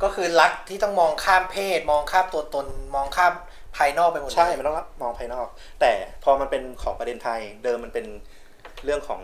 [0.03, 3.33] ก็คือรักที่ต้องมองข้ามเพศ มองข้ามตัวตน มองข้าม
[3.77, 5.47] ภายนอกไปหมดเลยใช่มันต้องรับมองภายนอก
[5.81, 5.93] แต่
[6.25, 8.07] พอมันเป็นของประเด็นไทยเดิมมันเป็น
[8.85, 9.21] เรื่องของ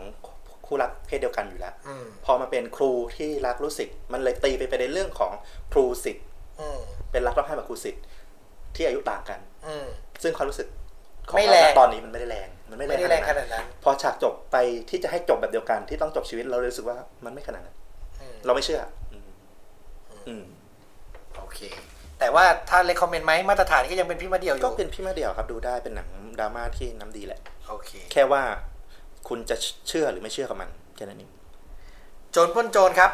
[0.65, 5.31] คู่รักเพศเดียวกันอยู่แล้วอืมพอมาเป็นครูที่รักลูกศิษย์มันเลยตีไปประเด็นเรื่องของ
[5.73, 6.25] ครูศิษย์
[6.59, 6.79] อืม
[7.11, 8.03] เป็นรักต้องให้แบบครูศิษย์
[8.75, 9.87] ที่อายุต่างกัน อืม
[10.23, 10.67] ซึ่งความรู้สึก
[11.29, 14.57] ของไม่เราแรงณตอนนี้มันไม่ได้แรง มันไม่ไม่ได้แรงขขนาดนั้นนาดนั้น พอฉากจบไป
[14.89, 17.75] ที่จะให้จบแบบเดียวกันที่ต้องจบชีวิตเราเลยรู้สึกว่ามันไม่ขนาดนั้น
[18.21, 18.81] อืมเราไม่เชื่อ
[19.13, 19.29] อืม
[20.27, 20.43] อืม
[21.39, 21.59] โอเค
[22.19, 26.09] แต่ว่าถ้าเลคคอมเมนต์ไหมมาตรฐานก็ยังเป็นพี่มาเดียวอก็ยู่เป็นพี่มาเดี่ยวครับดูได้เป็นหนัง
[26.39, 28.41] ดราม่าที่น้ำดีแหละโอเค แค่ว่า
[29.27, 29.55] คุณจะ
[29.87, 31.31] เชื่อหรือไม่เชื่อกับมันแค่นั้นเอง
[32.31, 33.11] โจรปล้นโจรครับ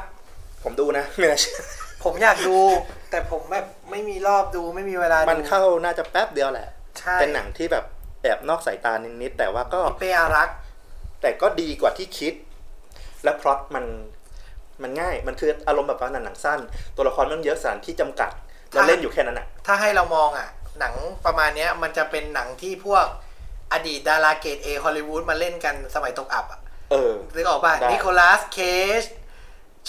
[0.63, 1.59] ผมดูนะไม่น่าเชื่อ
[2.03, 2.57] ผมอยากดู
[3.11, 7.85] แต่ผมแบบไม่มีรอบดูไม่มีเวลาดูมันเข้าน่าจะแป๊บเดียวแหละใช่เป็นหนังที่แบบ
[8.23, 10.57] แอบนอกสายตานิดๆแต่ว่าก็พี่เป้อารักษ์
[11.21, 12.33] แต่ก็ดีกว่าที่คิด
[13.23, 13.85] และพล็อตมัน
[14.81, 16.59] มันง่าย มันคืออารมณ์แบบว่าหนังสั้น
[16.95, 18.31] ตัวละครมันเยอะสถานที่จำกัด
[18.71, 20.93] เราเล่นอยู่แค่นั้นอะถ้าให้เรามองอะหนัง
[21.25, 23.05] ประมาณเนี้ยมันจะเป็นหนังที่พวก
[23.73, 26.59] อดีตดาราเกรดเอฮอลลีวูดมาเล่นกันสมัยตกอับอะ
[26.91, 28.59] เออนึกออกป่ะได้นิโคลัสเค
[28.99, 29.01] จ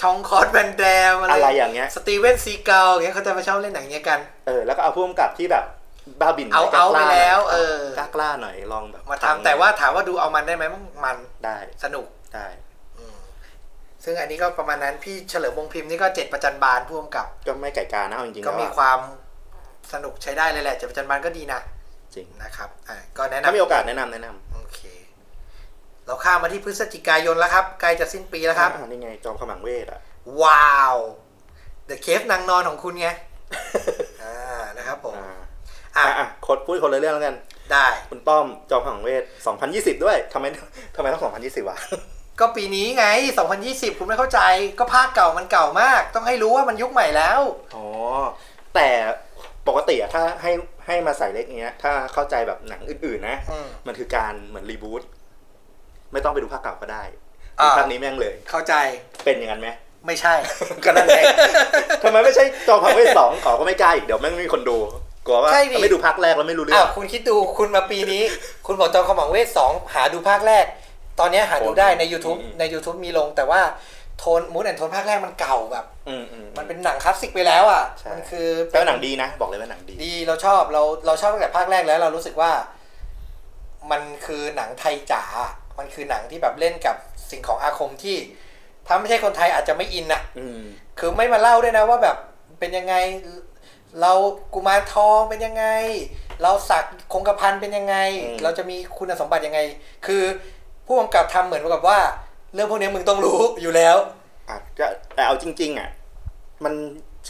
[0.00, 5.64] ฌองคล็อดแวนแดมอะไรอย่างเงี้ยสตีเวนซีกัลอย่างเงี้ยเขาจะมาชอบเล่นหนังเนี้ยกัน เออแล้วก็เอาผู้กำกับที่แบบ
[6.20, 10.64] บ้าบินเอากล้เอาไปหน่ยแล้ว เออกล้ากล้าหน่อยลองแบบมาทำแต่ว่าถามว่าดูเอามันได้ไหม
[11.04, 12.46] มันได้สนุกได้
[14.04, 18.98] ซึ่งอันนี้ก็ประมาณนั้นพี่เฉลิมวงศ์พิมพ์นี่ก็เจ็ดประจันบานพ่วงกับ ก็ไม่ไก่กานะเอาจริงๆก็แล้วมีอะความ
[19.92, 21.60] สนุกใช้ได้เลยแหละเจ็ดประจันบานก็ดีนะ
[22.14, 24.49] จริงนะครับอ่าก็แนะนำถ้ามีโอกาสแนะนำแนะนำโอ
[26.04, 30.00] เคเราข้ามมาที่พฤศจิกายนแล้วครับ ใกล้จะสิ้นปีแล้วครับอ่านี่ไงจอมขมังเวทอะ
[30.42, 30.96] ว้าว
[31.88, 33.08] The Cave นางนอนของคุณไง
[34.22, 34.36] อ่า
[34.78, 35.32] นะครับผม อ่า
[35.96, 37.36] อะอะอะคนพูดคนละเรื่องแล้วกัน
[37.72, 39.22] ได้ คุณต้อมจอมขวังเวท
[39.62, 40.44] 2020 ด้วยทำไม
[40.96, 41.78] ทำไมต้อง 2020วะ
[42.40, 43.06] ก็ปีนี้ไง
[43.54, 44.40] 2020 คุณไม่เข้าใจ
[44.78, 47.40] ก็ภาคเก่ามันเก่ามาก ต้องให้รู้ว่ามันยุคใหม่แล้ว
[47.74, 47.86] อ๋อ
[48.74, 48.88] แต่
[49.68, 50.52] ปกติอะถ้าให้
[50.86, 55.02] ให้มาใส่เล็กเงี้ย ถ้าเข้าใจแบบหนังอื่นๆนะอืมมันคือการเหมือนรีบูต
[56.12, 57.02] ไม่ต้องไปดูภาคเก่าก็ได้
[57.60, 58.74] อ่าดูภาคนี้แม่งเลย เข้าใจ
[59.24, 59.68] เป็นอย่างนั้นไหม
[60.06, 60.34] ไม่ใช่
[60.84, 61.24] ก็นั่นเอง
[62.02, 64.76] ทำไมไม่ใช่จอมขวังเวทสองขอก็ไม่กล้าอีกเดี๋ยวแม่งไม่มีคนดู
[65.26, 68.22] กลัวว่าใช่ดิไม่ดูภาคแรกแล้วไม่รู้เรื่อ้าอวงคุณคิดดูคุณมาปีนี้
[68.66, 70.64] คุณบอกจอมขมังเวทสองหาดูภาคแรก
[71.20, 73.60] ตอนเนี้ยหาดูได้ใน YouTube อืมใน YouTube มีลงแต่ว่า
[74.18, 82.50] โทนมูดแอนโทนภาคแรกมันเก่าแบบอืมอืมมันเป็นหนังคลาสสิกไปแล้วอะใช่มันคือแต่ว่าหนังดีนะ บอกเลยว่าหนังดี ดีเราชอบเราเราชอบตั้งแต่ภาคแรกแล้วเรารู้สึกว่า
[83.90, 85.24] มันคือหนังไทยจ๋า
[85.80, 86.96] มันคือหนังที่แบบเล่นกับ
[87.30, 88.16] สิ่งของอาคมที่
[88.86, 90.60] ถ้าไม่ใช่คนไทยอาจจะไม่อินนะอืม
[90.98, 92.16] คือไม่มาเล่าด้วยนะว่าแบบ
[92.58, 92.94] เป็นยังไง
[94.00, 94.12] เรา
[94.54, 95.64] กุมารทองเป็นยังไง
[96.42, 99.60] เราสักคงกระพันเป็นยังไงอืมเราจะมีคุณสมบัติยังไง
[100.06, 100.22] คือ
[100.86, 101.98] ผู้กำกับทำเหมือนกับว่า
[102.54, 103.96] เรื่องพวกนี้มึงต้องรู้อยู่แล้ว
[104.48, 105.88] อาจจะแต่เอาจริง ๆ อะ
[106.64, 106.74] มัน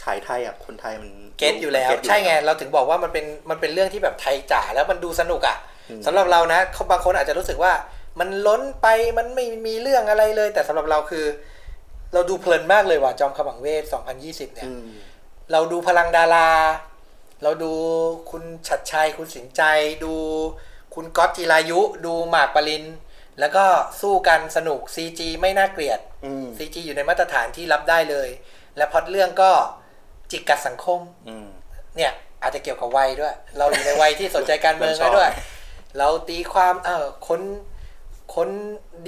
[0.01, 5.57] ฉายไทยอะคนไทยมันเก็ตอยู่แล้วเก็ตใช่ไงเราถึงบอกว่ามันเป็นมันเป็นเรื่องที่แบบไทยจ๋าแล้วมันดูสนุกอะ
[5.89, 7.71] อืมสำหรับเรานะเขาบางคนอาจจะรู้สึกว่า
[8.19, 11.25] มันล้นไปมันไม่มีเรื่องอะไรเลย แต่สำหรับเราคือ
[12.13, 13.83] เราดูเพลินมากเลยว่ะจอมขมังเวท
[14.19, 14.85] 2020 เนี่ยอืม
[15.51, 16.49] เราดูพลังดารา
[17.43, 17.73] เราดู
[18.31, 19.61] คุณชัดชัย คุณสินใจ
[20.05, 20.13] ดู
[20.95, 22.83] คุณก๊อตจิรายุ ดูหมากปริน
[23.39, 23.65] แล้วก็
[24.01, 28.29] สู้กันสนุก CG ไม่น่าเกลียดอืม CG อยู่ในมาตรฐานที่รับได้เลย
[28.77, 29.51] และพล็อดเรื่องก็
[30.31, 31.47] จิกกัดสังคมอืม
[31.97, 35.31] เนี่ยอาจจะเกี่ยวกับวัยด้วย เราอยู่ในวัยที่สนใจการเมืองแล้วด้วย
[35.97, 37.41] เราตีความเออคน
[38.35, 38.49] คน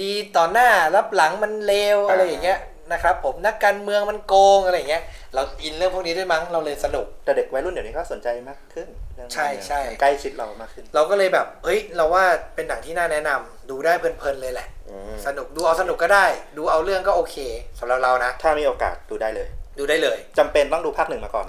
[0.02, 2.60] ดีต่อหน้ารับหลังมันเลวอะไรอย่างเงี้ย
[2.92, 5.02] นะครับผมนักการเมืองมันโกงอะไรอย่างเงี้ย
[5.34, 17.36] เราอินเรื่องพวกนี้ด้วยมั้งเราเลยสนุก แต่เด็กวัยรุ่นเดี๋ยวนี้ก็สนใจมากขึ้นเรื่องใช่ใช่ใกล้ชิดเรามากขึ้น เราก็เลยแบบเฮ้ย เราว่าเป็นหนังที่น่าแนะนำดูได้เพลินๆเลยแหละอืมสนุกดูเอาสนุกก็ได้ ดูเอาเรื่องก็โอเค
[17.78, 21.46] สำหรับเรานะ ถ้ามีโอกาสดูได้เลย ดูได้เลยจำเป็นต้องดูภาคหนึ่งมาก่อน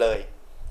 [0.00, 0.18] เลย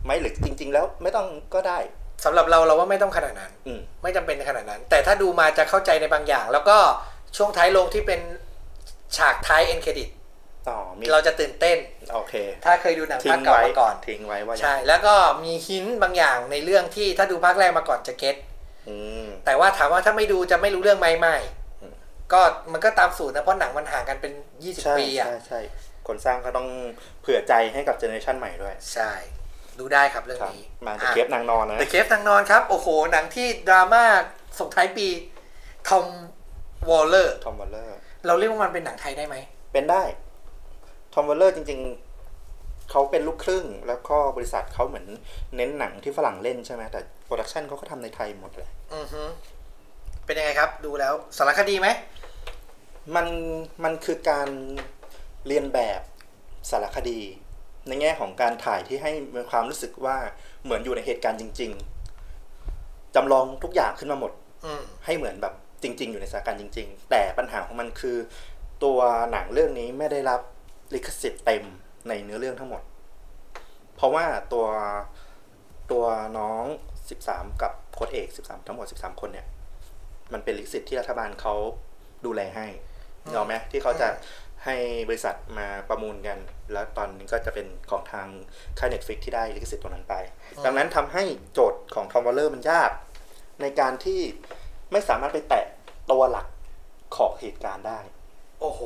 [0.03, 1.79] ไหม่หรือจริง ๆ แล้วไม่ต้องก็ได้
[2.23, 6.77] สำหรับเราเราว่าไม่ต้องขนาดนั้นอืมไม่จำเป็นขนาดนั้น แต่ถ้าดูมาจะเข้าใจในบางอย่าง แล้วก็
[7.37, 8.21] ช่วงท้ายลงที่เป็น
[9.17, 10.09] ฉากท้ายเอ็นเครดิต
[10.69, 11.77] ต่อมีเราจะตื่นเต้น
[12.13, 12.33] โอเค
[12.65, 18.35] ถ้าเคยดูหนังทิ้ภาคงเก่าไว้มาก่อนทิ้งไว้ว่าใช่ แล้วก็มีหินบางอย่างในเรื่องที่ถ้าดูภาคแรกมาก่อนจะเก็ต
[18.89, 21.35] อืมแต่ว่าถามว่าถ้าไม่ดูจะไม่รู้เรื่องไหมไม่
[21.81, 21.93] อืม
[22.33, 24.33] ก็มันก็ตามสูตรนะเพราะหนังมันห่างกันเป็น
[24.83, 25.59] ใช่20ปีอะใช่ใช่
[26.07, 26.67] คนสร้างก็ต้อง
[27.21, 29.11] เผื่อใจให้กับ generation ใหม่ด้วย ใช่
[29.79, 34.03] ดูได้ครับเรื่องครับนี้มาจาก Cave นางนอนนะ The Cave นางนอนครับ โอ้โห หนังที่ดราม่า
[34.59, 35.07] ส่งท้ายปี
[35.87, 36.05] ทอม
[36.89, 39.35] วอลเลอร์ทอมวอลเลอร์เราเรียกว่ามันเป็นหนังไทยได้ไหม
[39.73, 40.03] เป็นได้
[41.13, 41.79] ทอมวอลเลอร์จริง
[42.35, 45.05] ๆ เขาเป็นลูกครึ่ง แล้วก็บริษัทเขาเหมือน
[45.55, 49.23] เน้นหนังที่ฝรั่งเล่นใช่ไหมแต่โปรดักชันเขาก็ทำในไทยหมดเลยอือฮึ
[50.25, 51.87] เป็นยังไงครับ ดูแล้วสารคดีไหม
[53.15, 53.27] มัน
[53.83, 54.49] มันคือการ
[55.47, 56.01] เรียนแบบ
[56.69, 57.19] สารคดี
[57.87, 60.17] ในแง่ของการถ่ายที่ให้มีความรู้สึกว่า
[60.63, 61.71] เหมือนอยู่ในเหตุการณ์จริง
[62.43, 64.31] ๆจำลองทุกอย่างขึ้นมาหมด
[64.65, 68.17] อืมให้เหมือนแบบจริง ๆ อยู่ในสถานการณ์จริง ๆ แต่ปัญหาของมันคือ
[68.83, 68.99] ตัว
[69.31, 70.41] หนังเรื่องนี้ไม่ได้รับ
[70.93, 71.63] ลิขสิทธิ์เต็ม
[72.07, 72.81] ในเนื้อเรื่องทั้งหมด
[73.95, 74.65] เพราะว่าตัว
[75.91, 76.05] ตัว
[76.37, 76.65] น้อง
[77.13, 79.47] 13 กับโค้ดเอก 13 ทั้งหมด 13 คนเนี่ย
[80.33, 81.53] มันเป็นลิขสิทธิ์ที่รัฐบาลเขา
[82.25, 82.67] ดูแลให้
[83.31, 84.07] เนาะไหมที่เขาจะ
[84.65, 84.75] ให้
[85.09, 86.37] บริษัทมาประมูลกัน
[86.73, 88.27] แล้วตอนนี้ก็จะเป็นของทาง
[88.79, 90.15] ค่าย Netflix ที่ได้ลิขสิทธิ์ตรงนั้นไป
[90.65, 91.23] ดังนั้นทำให้
[91.53, 92.91] โจทย์ของทอมวอลเลอร์มันยาก
[93.61, 94.19] ในการที่
[94.91, 95.65] ไม่สามารถไปแตะ
[96.11, 96.47] ตัวหลัก
[97.17, 97.99] ของเหตุการณ์ได้
[98.59, 98.81] โอ้โห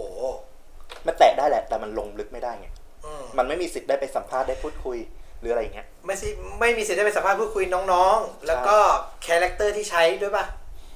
[1.06, 2.68] มันแตะได้แหละ แต่มันลงลึกไม่ได้ไง
[3.06, 4.98] อืมมันไม่มีสิทธิ์ได้ไปสัมภาษณ์ได้พูดคุย
[5.40, 7.64] หรืออะไรอย่างเงี้ยไม่ใช่ไม่มีสิทธิ์ได้ไปสัมภาษณ์พูดคุย
[7.94, 8.78] น้องๆ แล้วก็
[9.26, 10.46] character ที่ใช้ด้วยป่ะ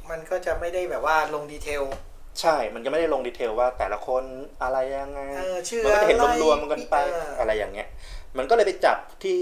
[0.10, 1.84] มันก็จะไม่ได้แบบว่าลง detail
[2.39, 4.24] ใช่ มันก็ไม่ได้ลง detail ว่าแต่ละคน
[4.63, 7.88] อะไรยังไงเออชื่อมันก็จะเห็นอะไรรวมๆกันไปเออออะไรอย่างเงี้ย
[8.38, 9.41] มันก็เลยไปจับที่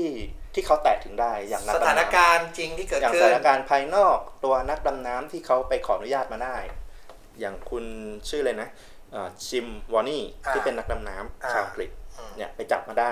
[0.54, 6.58] ที่เขาแตะถึงได้อย่างนักดำน้ำสถานการณ์จริงที่เกิดขึ้นอย่างสถานการณ์ภายนอกตัวนักดำน้ำที่เขาไปขออนุญาตมาได้
[7.39, 7.86] อย่างคุณ
[8.30, 8.69] ชื่อเลยนะ
[9.47, 13.12] จิมวอนี่อ่าที่เป็นนักดำน้ำอ่าชาวอังกฤษอืมเนี่ยไปจับมาได้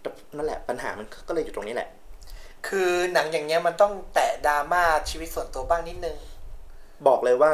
[0.00, 1.88] แต่นั่นแหละปัญหามันก็เลยอยู่ตรงนี้แหละ
[2.68, 6.16] คือหนังอย่างเงี้ยมันต้องแตะดราม่าชีวิตส่วนตัวบ้างนิดนึง
[7.06, 7.52] บอกเลยว่า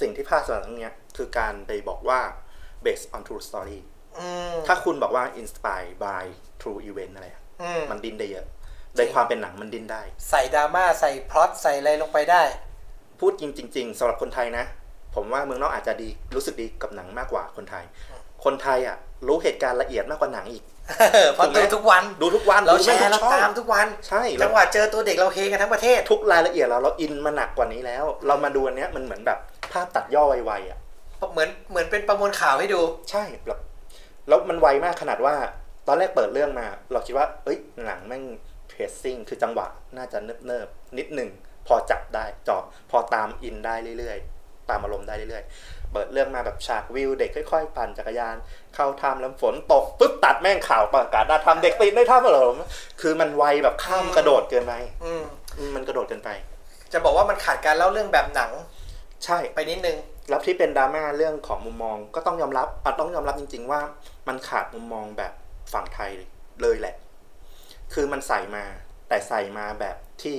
[0.00, 2.20] สิ่งที่พลาดสำหรับเรื่องเนี้ยคือการไปบอกว่า
[2.84, 3.80] based on true story
[4.18, 6.24] อืมถ้าคุณบอกว่า inspired by
[6.60, 8.46] true event อะไรอะอืมมันดิ้นได้เยอะ
[8.98, 12.42] ในความเป็นหนังมันดิ้นได้ ใส่ดราม่าใส่พล็อตใส่อะไรลงไปได้
[13.20, 13.44] พูดจ
[13.76, 14.64] ริง ๆสำหรับคนไทยนะ
[15.14, 17.84] ผมว่าเมืองนอกอาจจะดีรู้สึกดีกับหนังมากกว่าคนไทย
[18.44, 20.64] คนไทยอะ รู้เหตุการณ์ละเอียดมากกว่าหนังอีก
[21.34, 29.38] เพราะถูกไหมดูทุกวันดูทุกวันเราดูแชไม่ร์เราชอบตามทุกวันใช่แล้จัวงหวะเจอตัวเด็กเราเฮกันทั้งประเทศทุกรายละเอียดเราเราอินมาหนักกว่านี้แล้ว เรามาดูอันเนี้ยมันเหมือนแบบ
[29.72, 30.78] ภาพตัดย่อไวๆอะ
[31.32, 33.60] เหมือนเหมือนเป็นประมวลข่าวให้ดู ใช่แบบ
[34.28, 35.34] แล้วมันไวมากขนาดว่า
[35.86, 38.24] ตอนแรกเปิดเรื่องมา เราคิดว่า เอ้ยหนังแม่ง
[38.68, 41.30] เพรสซิ่งคือจังหวะน่าจะเนิบๆนิดหนึ่ง
[41.66, 48.36] พอจับได้จอบพอตามอินได้เรื่อยๆ ตามอารมณ์ได้เรื่อยๆ เปิดเรื่องมาแบบฉากวิวเด็กค่อยๆ ปั่นจักรยาน
[48.74, 52.52] เข้าถ้ำแล้วฝนตกปุ๊บตัดแม่งข่าวประกาศหน้าทำเด็กติดในถ้ำเหรอ
[53.00, 54.74] คือมันไวแบบข้ามกระโดดเกินไป
[55.04, 55.22] อืม
[55.58, 56.30] อืมมันกระโดดเกินไป
[56.92, 58.52] จะบอกว่ามันขาดการเล่าเรื่องแบบหนัง
[59.24, 59.96] ใช่ไปนิดนึง
[60.28, 63.80] แล้วที่เป็นดราม่าเรื่องของมุมมองก็ต้องยอมรับอะต้องยอมรับจริง ๆ ว่า
[64.28, 65.32] มันขาดมุมมองแบบ
[65.72, 66.10] ฝั่งไทย
[66.62, 66.94] เลยแหละ
[67.94, 68.64] คือมันใส่มา
[69.08, 70.38] แต่ใส่มาแบบที่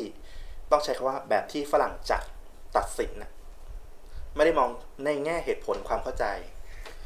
[0.72, 2.22] ต้องใช้คำว่าแบบที่ฝรั่งจัด
[2.78, 3.32] ตัดสินนะ
[4.36, 4.70] ไม่ได้มอง
[5.06, 6.26] ในแง่เหตุผลความเข้าใจ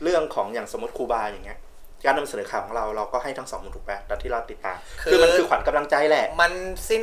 [0.03, 1.59] เรื่องของอย่างสมมติครูบาอย่างเงี้ย
[2.05, 6.51] การนำเสนอข่าวของเราเราก็ให้ทั้งสองมุมถูกไหมแต่ที่เราติดตามคือคือมันคือขวัญกำลังใจแหละ มัน
[6.89, 7.01] สิ้น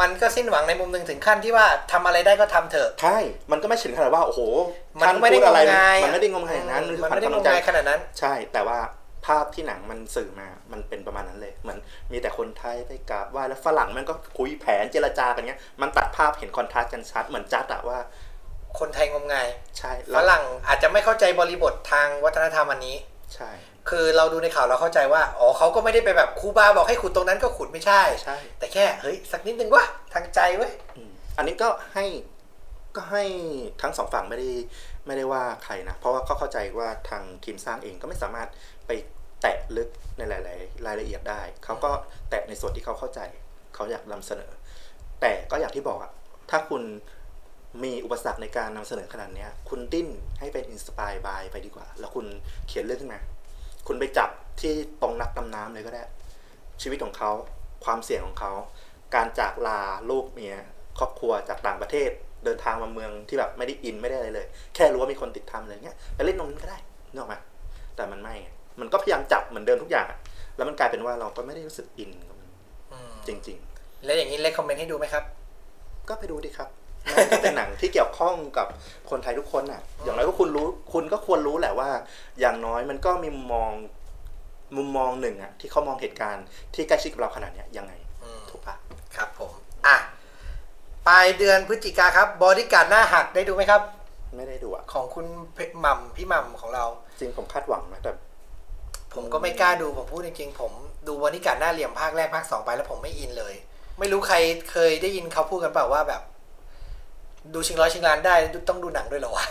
[0.00, 3.18] มันก็สิ้นหวังในมุมหนึ่งถึงขั้นที่ว่าทำอะไรได้ก็ทำเถอะ ใช่
[3.52, 4.40] มันก็ไม่ถึงขนาดว่าโอ้โห
[5.00, 8.78] มันท่าไม่ได้พูอะไรงมงายมันไม่ได้งมงายอย่างนั้นคือมันขวัญไม่ได้กำงลัมงใจงายขนาดนั้น ใช่ แต่ว่า
[9.26, 11.78] ภาพที่หนังมันสื่อมา มันเป็นประมาณนั้นเลย เหมือน
[12.12, 17.98] มีแต่คนไทยไปกราบไหว้แล้วฝรั่งมันก็คุยแผนเจรจากันเงี้ย มันตัดภาพเห็นคอนทราสต์กันชัดเหมือนจัดอะว่า
[18.78, 22.96] คนไทยงมงายใช่ฝแล้วรั่งอาจจะไม่เข้าใจบริบททางวัฒนธรรมอันนี้
[23.34, 23.50] ใช่
[23.88, 29.84] คือเราดูในข่าวเราเข้าใจว่าอ๋อเขาก็ไม่ได้ไปแบบครูบาบอกให้ขุดตรงนั้นก็ขุดไม่ใช่ใช่ แต่แค่เฮ้ยสักนิดนึงวะ
[30.14, 32.04] ทางใจเว้ยอืมอันนี้ก็ให้
[32.96, 33.24] ก็ให้
[33.82, 34.50] ทั้งสองฝั่งไม่ได้
[35.06, 38.48] ไม่ได้ว่าใครนะ เพราะว่าเขาเข้าใจว่าทางทีมสร้างเองก็ไม่สามารถ
[38.86, 38.90] ไป
[39.42, 41.90] แตะลึกในหลาย ๆ รายละเอียดได้ เขาก็
[42.30, 43.20] แตะในส่วนที่เขาเข้าใจ
[43.74, 44.50] เขาอยากนำเสนอ
[45.20, 46.12] แต่ก็อย่างที่บอกอะ
[46.50, 46.82] ถ้าคุณ
[47.82, 50.08] มีอุปสรรคในการนำเสนอขนาดเนี้ย คุณดิ้น
[50.40, 52.26] ให้เป็น inspired by ไปดีกว่า แล้วคุณ
[52.68, 53.20] เขียนเรื่องขึ้นมา
[53.86, 56.02] คุณไปจับที่ตรงนักดำน้ำเลยก็ได้
[56.82, 57.30] ชีวิตของเขา
[57.84, 58.52] ความเสี่ยงของเขา
[59.14, 60.56] การจากลาลูกเมีย
[60.98, 62.10] ครอบครัวจากต่างประเทศ
[62.44, 66.78] เดินทางมาเมืองที่แบบไม่ได้อินไม่ได้อะไรเลย แค่รู้ว่ามีคนติดทำอะไรเงี้ยไปเล่นตรงนั้นก็ได้
[67.10, 67.34] นึกออกไหม
[67.96, 68.48] แต่มันไม่ไง
[68.80, 70.18] มันก็พยายามจับเหมือนเดิมทุกอย่างอะ
[70.56, 72.50] แล้วมันกลายเป็นว่าเราก็ไม่ได้รู้สึกอินกับมัน
[72.92, 73.58] อืมจริง
[74.04, 76.83] แล้วอย่างนี้เลคคอมเมนต์ให้ดูไหมครับๆก็ไปดูดิครับมัน
[77.30, 78.66] ก็เป็นหนังที่เกี่ยวข้องกับ
[79.10, 81.90] คนไทยทุกคนอะ อย่างน้อยก็คุณรู้คุณก็ควรรู้แหละว่า
[82.40, 83.70] อย่างน้อยมันก็มีมุมมอง
[84.76, 88.74] มุมมองหนึ่งอะที่เขามองเหตุการณ์ที่ใกล้ชิดกับเราขนาดเนี้ยยังไงอืมถูกปะ
[89.16, 89.52] ครับผม
[89.86, 89.96] อะ
[91.08, 93.82] ปลายเดือนพฤศจิกาครับบอดี้การ์ดหน้าหักได้ดูไหมครับ
[94.36, 96.84] ไม่ได้ดูอะของคุณเพหม่ำพี่หม่ำของเรา
[97.18, 98.12] จริงผมคาดหวังนะแต่
[99.14, 100.72] ผมก็ไม่กล้าดูผมพูดจริงๆผม
[101.06, 103.54] ดูบอดี้การ์ดหน้าเหลี่ยมภาคแรกภาคสองไปแล้วผมไม่อินเลย
[103.98, 104.36] ไม่รู้ใคร
[104.70, 106.22] เคยได้ยินเขาพูดกันเปล่าว่าแบบ
[107.54, 108.34] ดูชิงร้อยชิงล้านได้
[108.68, 109.46] ต้องดูหนังด้วยเหรอวะ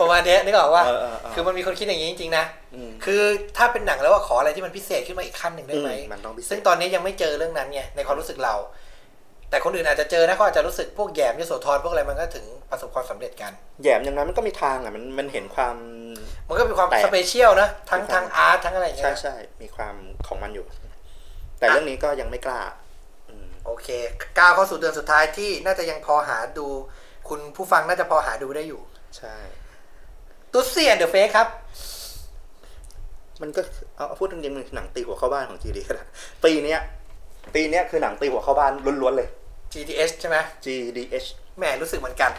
[0.00, 2.44] ประมาณเนี้ยนึกออกว่าเออเออเออคือมันมีคนคิดอย่างนี้จริงๆนะ
[2.74, 3.22] อืมคือ
[3.56, 8.54] ถ้าเป็นหนังแล้วว่าขออะไรที่มันพิเศษขึ้นมาอีกขั้นหนึ่งได้ไหมอืมมันต้องพิเศษซึ่งตอนนี้ยังไม่เจอเรื่องนั้นไงในความรู้สึกเรา
[9.52, 15.76] แต่คนอื่นอาจจะเจอนะเขาอาจจะรู้สึกพวกแหยมยโสธรพวกอะไรมันก็ถึงประสบความสำเร็จกันแหยมอย่างนั้นมันก็มีทางอะมันมันเห็นความ
[16.48, 19.94] มันก็มีความแปลก special นะทั้งมีความทาง art ทั้งอะไรอย่างเงี้ใช่ยใช่ใช่มีความ
[20.26, 20.66] ของมันอยู่
[21.58, 22.60] แต่เรื่องนี้ก็ยังไม่กล้า
[23.30, 23.88] อืมโอเค
[24.38, 26.68] ก้าวเข้าสู่เดือนสุดท้ายที่น่าจะยังพอหาดู
[27.34, 28.80] คุณผู้ฟังน่าจะพอหาดูได้อยู่
[29.16, 29.34] ใช่
[30.52, 31.48] ตุ๊ดเซียนเดอะเฟกครับ
[33.42, 33.60] มันก็
[33.96, 36.04] เอาเอาพูดจริงๆมันหนังตีหัวเข้าบ้านของ GD ก็ได้
[36.44, 36.80] ปีเนี้ย
[37.54, 39.28] ปีเนี้ยคือหนังตีหัวเข้าบ้านล้วนๆเลย
[39.72, 42.30] GTH ใช่ไหม GDH แหมรู้สึกเหมือนกัน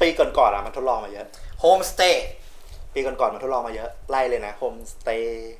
[0.00, 1.26] ปีก่อนๆอะมันทดลองมาเยอะ
[1.62, 2.16] Homestay
[2.94, 5.54] ปีก่อนๆมันทดลองมาเยอะไล่เลยนะโฮมสเตย์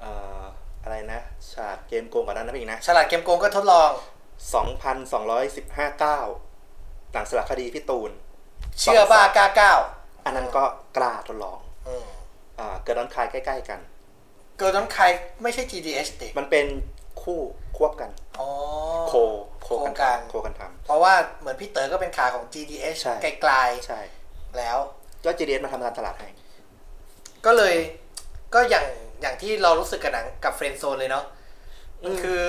[0.00, 0.44] เอ่อ
[0.82, 1.20] อะไรนะ
[1.52, 3.90] ฉากเกมโกงก่อนนั้นนะพี่นะฉลาดเกมโกงก็ทดลอง
[5.16, 6.28] 2,215ก้าว
[7.12, 8.10] หนังสารคดีพี่ตูน
[8.78, 9.78] เชื่อบ้ากล้าก้าว
[10.24, 10.64] อันนั้นก็
[10.96, 12.06] กล้าทดลองอืม
[12.58, 13.80] อ่าเกิดร้อนคลายใกล้ๆกัน
[14.58, 15.04] เกิร์ลต้องใคร
[15.42, 16.66] ไม่ใช่ GDH ดิมันเป็น
[17.22, 17.40] คู่
[17.76, 18.48] ควบกันอ๋อ
[19.08, 19.14] โค
[19.62, 19.68] โค
[20.00, 24.76] กันโคกันทำโคกันทเพราะว่าเหมือนพี่เต๋อก็เป็นขาของ GDH ใช่ไกลำใช่ๆแล้ว
[25.24, 26.28] ก็ GDS มาทำการตลาดให้
[27.46, 27.74] ก็เลย
[28.54, 28.86] ก็อย่าง
[29.20, 31.24] อย่างที่เรารู้สึกกับหนังกับเฟรนด์โซนเลยเนาะ
[32.04, 32.42] มันคือ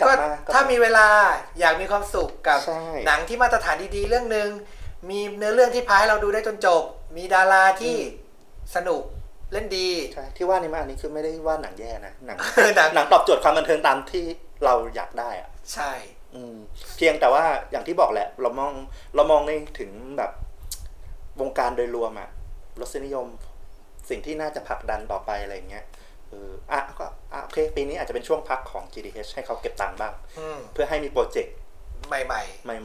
[0.00, 1.06] ก็กลับก็มากลับถ้ามีเวลา
[1.60, 4.48] อยากมีความสุขกับใช่ หนังที่มาตรฐานดีๆ เรื่องหนึ่ง
[5.10, 6.82] มีเนื้อเรื่องที่พาให้เราดูได้จนจบ
[7.16, 7.96] มีดาราที่
[8.76, 9.02] สนุก
[9.52, 12.36] เล่นดี ใช่ที่ว่าในมาอันนี้คือไม่ได้ว่าหนังแย่นะหนัง
[12.76, 14.24] หนัง หนังตอบโจทย์ความบันเทิงตามที่
[14.64, 15.92] เราอยากได้อะใช่
[16.34, 16.56] อืม
[16.96, 18.72] เพียงแต่ว่าอย่างที่บอกแหละ เรามอง
[19.14, 20.30] เรามองในถึงแบบ
[21.40, 22.28] วงการโดยรวมอะ
[22.80, 23.26] รสนิยม
[24.08, 25.84] สิ่งที่น่าจะผลักดันต่อไปอะไรอย่างเงี้ย
[26.34, 31.54] เอออะก็อะโอเคปีนี้อาจจะเป็นช่วงพักของ GDH ให้เขาเก็บตังค์บ้าง อืมเพื่อให้มีโปรเจกต์
[32.08, 32.32] ใหม่ ให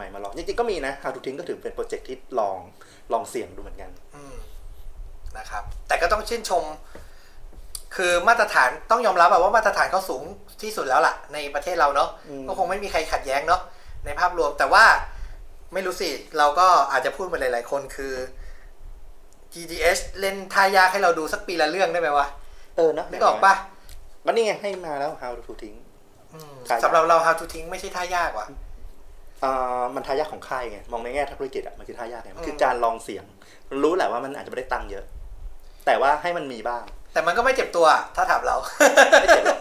[0.02, 2.58] ม่ๆมาลองจริงๆก็มีนะ How to ทิ้งก็ถือเป็นโปรเจกต์ที่ลอง
[3.14, 4.36] ลองเสี่ยงดูเหมือนกัน ๆ อืม
[5.38, 6.64] นะครับ แต่ก็ต้องชื่นชม
[7.96, 10.24] คือมาตรฐานต้องยอมรับอะว่ามาตรฐานเขาสูง
[10.62, 13.62] ที่สุดแล้วล่ะ ในประเทศเราเนาะอืม ก็คงไม่มีใครขัดแย้งเนาะ
[14.06, 14.86] ในภาพรวมแต่ว่า
[15.74, 18.14] ไม่รู้สิ เราก็อาจจะพูดมาหลายๆคนคือ
[19.54, 22.28] GDH เล่นท่ายากให้เราดูสักปีละเรื่องได้ไหมวะ
[22.80, 23.54] เออเนอะนึกออกปะ
[24.26, 25.76] ก็นี่ไงให้มาแล้ว how to ทิ้ง
[26.34, 28.48] อืมท่ายากสำหรับเรา how to ทิ้งไม่ใช่ท่ายากว่ะ
[29.44, 33.26] อ่ามันทายากของค่ายไงมองในแง่ธุรกิจอะมันคือทายากไงมันคือมการลองเสียง
[33.84, 35.06] รู้แหละว่ามันอาจจะไม่ได้ตังค์เยอะ
[35.86, 38.56] แต่ว่าให้มันมีบ้าง แต่มันก็ไม่เจ็บตัว ถ้าถามเรา
[39.22, 39.60] ไม่เจ็บหรอก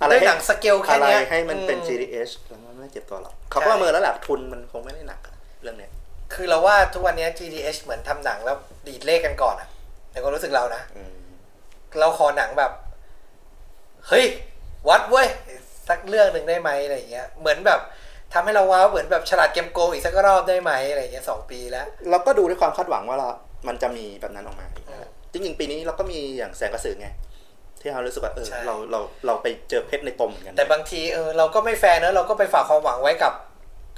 [0.00, 5.92] อะไรด้วยให้หนังสเกลแค่อะไรเนี้ยให้มันเป็นอื GDH แล้วมันไม่เจ็บตัวหรอกเขาก็ประเมินแล้วแหละทุนมันคงไม่ได้หนักอะเรื่องเนี้ย
[6.34, 9.68] คือเราว่าทุกวันเนี้ย GDH เหมือนทำหนังแล้วดีดเลขกันก่อนอะ
[10.12, 11.14] ในความรู้สึกเรานะอืม
[11.98, 12.72] เราขอหนังแบบ
[14.08, 14.24] เฮ้ย
[14.88, 15.28] วัดเว้ย
[15.88, 17.80] สักเรื่องหนึ่งได้ไหมอะไรอย่างเงี้ย เหมือนแบบ
[18.32, 23.28] ทำให้เราว้าวเหมือนแบบฉลาดเกมโกงอีกสักรอบได้ไหมอะไรอย่างเงี้ยสองปีแล้ว เราก็ดูด้วยความคาดหวังว่าเรา
[23.68, 27.08] มันจะมีแบบนั้นออกมาอีกอืมจริงๆปีนี้เราก็มีอย่างแสงกระสือไง
[27.80, 33.32] ที่เรารู้สึกว่าเออใช่เราเราเราไปเจอเพชรในตมเหมือนกัน แต่บางทีเออเราก็ไม่แฟร์เนอะเราก็ไปฝากความหวังไว้กับ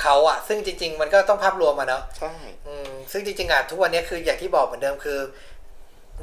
[0.02, 2.34] เขาอะซึ่งจริง ๆ มันก็ต้องภาพรวมอะเนาะใช่
[2.66, 5.18] อืมซึ่งจริงๆอะทุกวันนี้คืออย่างที่บอกเหมือนเดิมคือ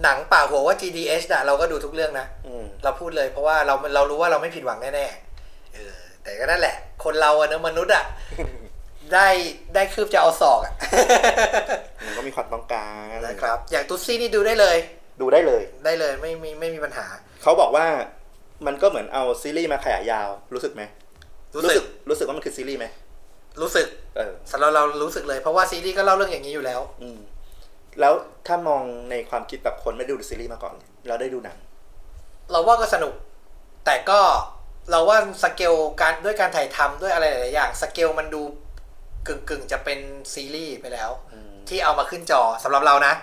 [0.03, 8.03] หนังแปะหัวว่า GDH อะเราก็ดูทุกเรื่องนะอืมเราพูดเลยเพราะว่าเราเรารู้ว่าเราไม่ผิดหวังแน่ๆเออ แต่ก็นั่นแหละ คนเราอะเนอะมนุษย์อะ
[9.13, 9.27] ได้
[9.75, 10.73] ได้คืบจะเอาศอกอะ
[12.05, 14.77] มันก็มีความต้องการนะครับ อย่างตุ๊ซี่นี่ดูได้เลย
[15.21, 17.05] ดูได้เลย ได้เลยไม่มีไม่มีปัญหา
[17.41, 17.85] เขาบอกว่า
[18.65, 20.81] มันก็เหมือนเอาซีรีส์มาขยายยาวรู้สึกไหม
[21.55, 22.85] รู้สึกรู้สึกว่ามันคือซีรีส์ไหม
[23.61, 27.17] รู้สึก เออสำหรับเรารู้สึกเลยเพราะว่าซีรีส์ก็เล่าเรื่องอย่างนี้อยู่แล้ว อืม
[27.99, 28.13] แล้ว
[28.47, 30.75] ถ้ามองในความคิดแบบคนไม่ได้ดูซีรีส์มาก่อน
[31.07, 31.57] เราได้ดูหนัง
[32.51, 33.13] เราว่าก็สนุก
[33.85, 34.19] แต่ก็
[34.91, 38.41] เราว่าสเกลการด้วยการถ่ายทำด้วยอะไรหลายๆอย่างสเกลมันดู
[39.27, 39.99] กึ่งกึ่งๆจะเป็น
[40.33, 43.13] ซีรีส์ไปแล้วอืมที่เอามาขึ้นจอสำหรับเรานะ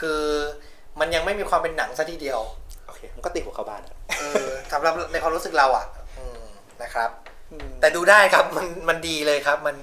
[0.00, 0.20] คือ
[1.00, 2.40] มันยังไม่มีความเป็นหนังซะทีเดียว
[2.86, 5.86] โอเคมันก็ตีหัวเข้าบ้านอะเออสำหรับในความรู้สึกเราอะ
[6.18, 6.42] อืม
[6.82, 7.10] นะครับ
[7.52, 9.76] อืมแต่ดูได้ครับมันมันดีเลยครับ มัน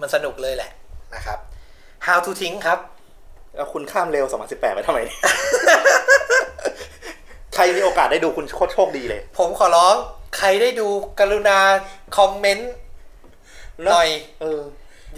[0.00, 0.70] มันสนุกเลยแหละ
[1.14, 1.38] นะครับ
[2.06, 2.78] How to ทิ้งครับ
[3.56, 5.18] แล้วคุณข้ามเร็ว 2018 ไปทำไมเนี่ย
[7.54, 9.94] ใครมีโอกาสได้ดูคุณโคตรโชคดีเลย ผมขอร้อง
[10.36, 10.88] ใครได้ดู
[11.20, 11.58] กรุณา
[12.16, 12.72] คอมเมนต์
[13.84, 14.08] หน่อย
[14.40, 14.60] เออ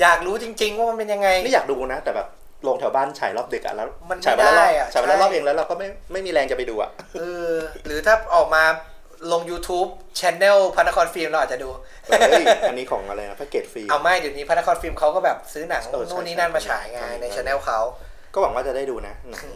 [0.01, 2.29] อยากรู้จริง ๆ ว่ามันเป็นยังไง ไม่อยากดูนะ แต่แบบ
[2.67, 7.53] ลงแถวบ้านฉายรอบดึกอะแล้วมันไม่ฉายไปแล้วรได้อบอะฉายไปแล้วใช่รอบเองแล้วเราก็ไม่ไม่มีแรงจะไปดูอะเออ
[7.87, 8.65] หรือถ้าออกมา
[9.33, 11.69] ลง YouTube Channel พระนครฟิล์มเราอาจจะดู
[12.07, 17.81] เฮ้ยอันนี้ของอะไรนะแพ็กเกจฟรีเอาไม่เดี๋ยวนี้พระนครฟิล์มเขาก็แบบซื้อหนังเออใช่นู่นนี่นั่นใช่มาฉายไงใช่ในใช่ช anel เขา
[18.37, 19.47] ก็หวังว่าจะได้ดูนะหนัง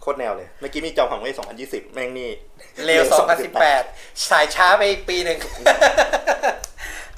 [0.00, 2.30] โคตรแนวเลย เมื่อกี้มีจอมของเว่2020 แม่งนี่
[2.84, 3.02] เร็ว
[3.64, 5.38] 2018ฉายช้าไปปีหนึ่ง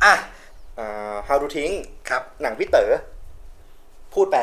[0.04, 0.14] อะ
[0.78, 1.70] อ่า How to ทิ้ง
[2.08, 2.90] ครับ หนังพี่เต๋อ
[4.14, 4.38] พูดไป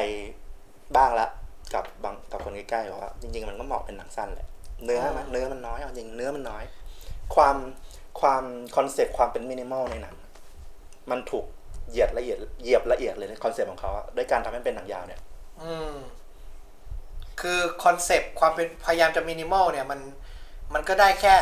[0.98, 1.28] บ้างละ
[1.74, 4.48] กับบางกับคนใกล้ๆบอกว่าจริงๆ มันก็เหมาะเป็นหนังสั้นแหละ
[4.86, 6.64] เนื้อมันเนื้อมันน้อยเอาจริงเนื้อมันน้อย
[7.36, 7.56] ความ
[8.22, 8.44] ความ
[8.76, 10.16] คอนเซปต์ความเป็นมินิมอลในหนัง
[11.12, 11.46] มันถูก
[11.90, 15.22] เหยียบละเอียดเหยียบละเอียดเลยในคอนเซปต์ของเขาอะด้วยการทำให้เป็นหนังยาวเนี่ย
[15.62, 15.94] อืม
[17.42, 20.00] คือคอนเซปต์ความเป็นพยายามจะมินิมอลเนี่ยมัน
[20.74, 21.36] มันก็ได้แค่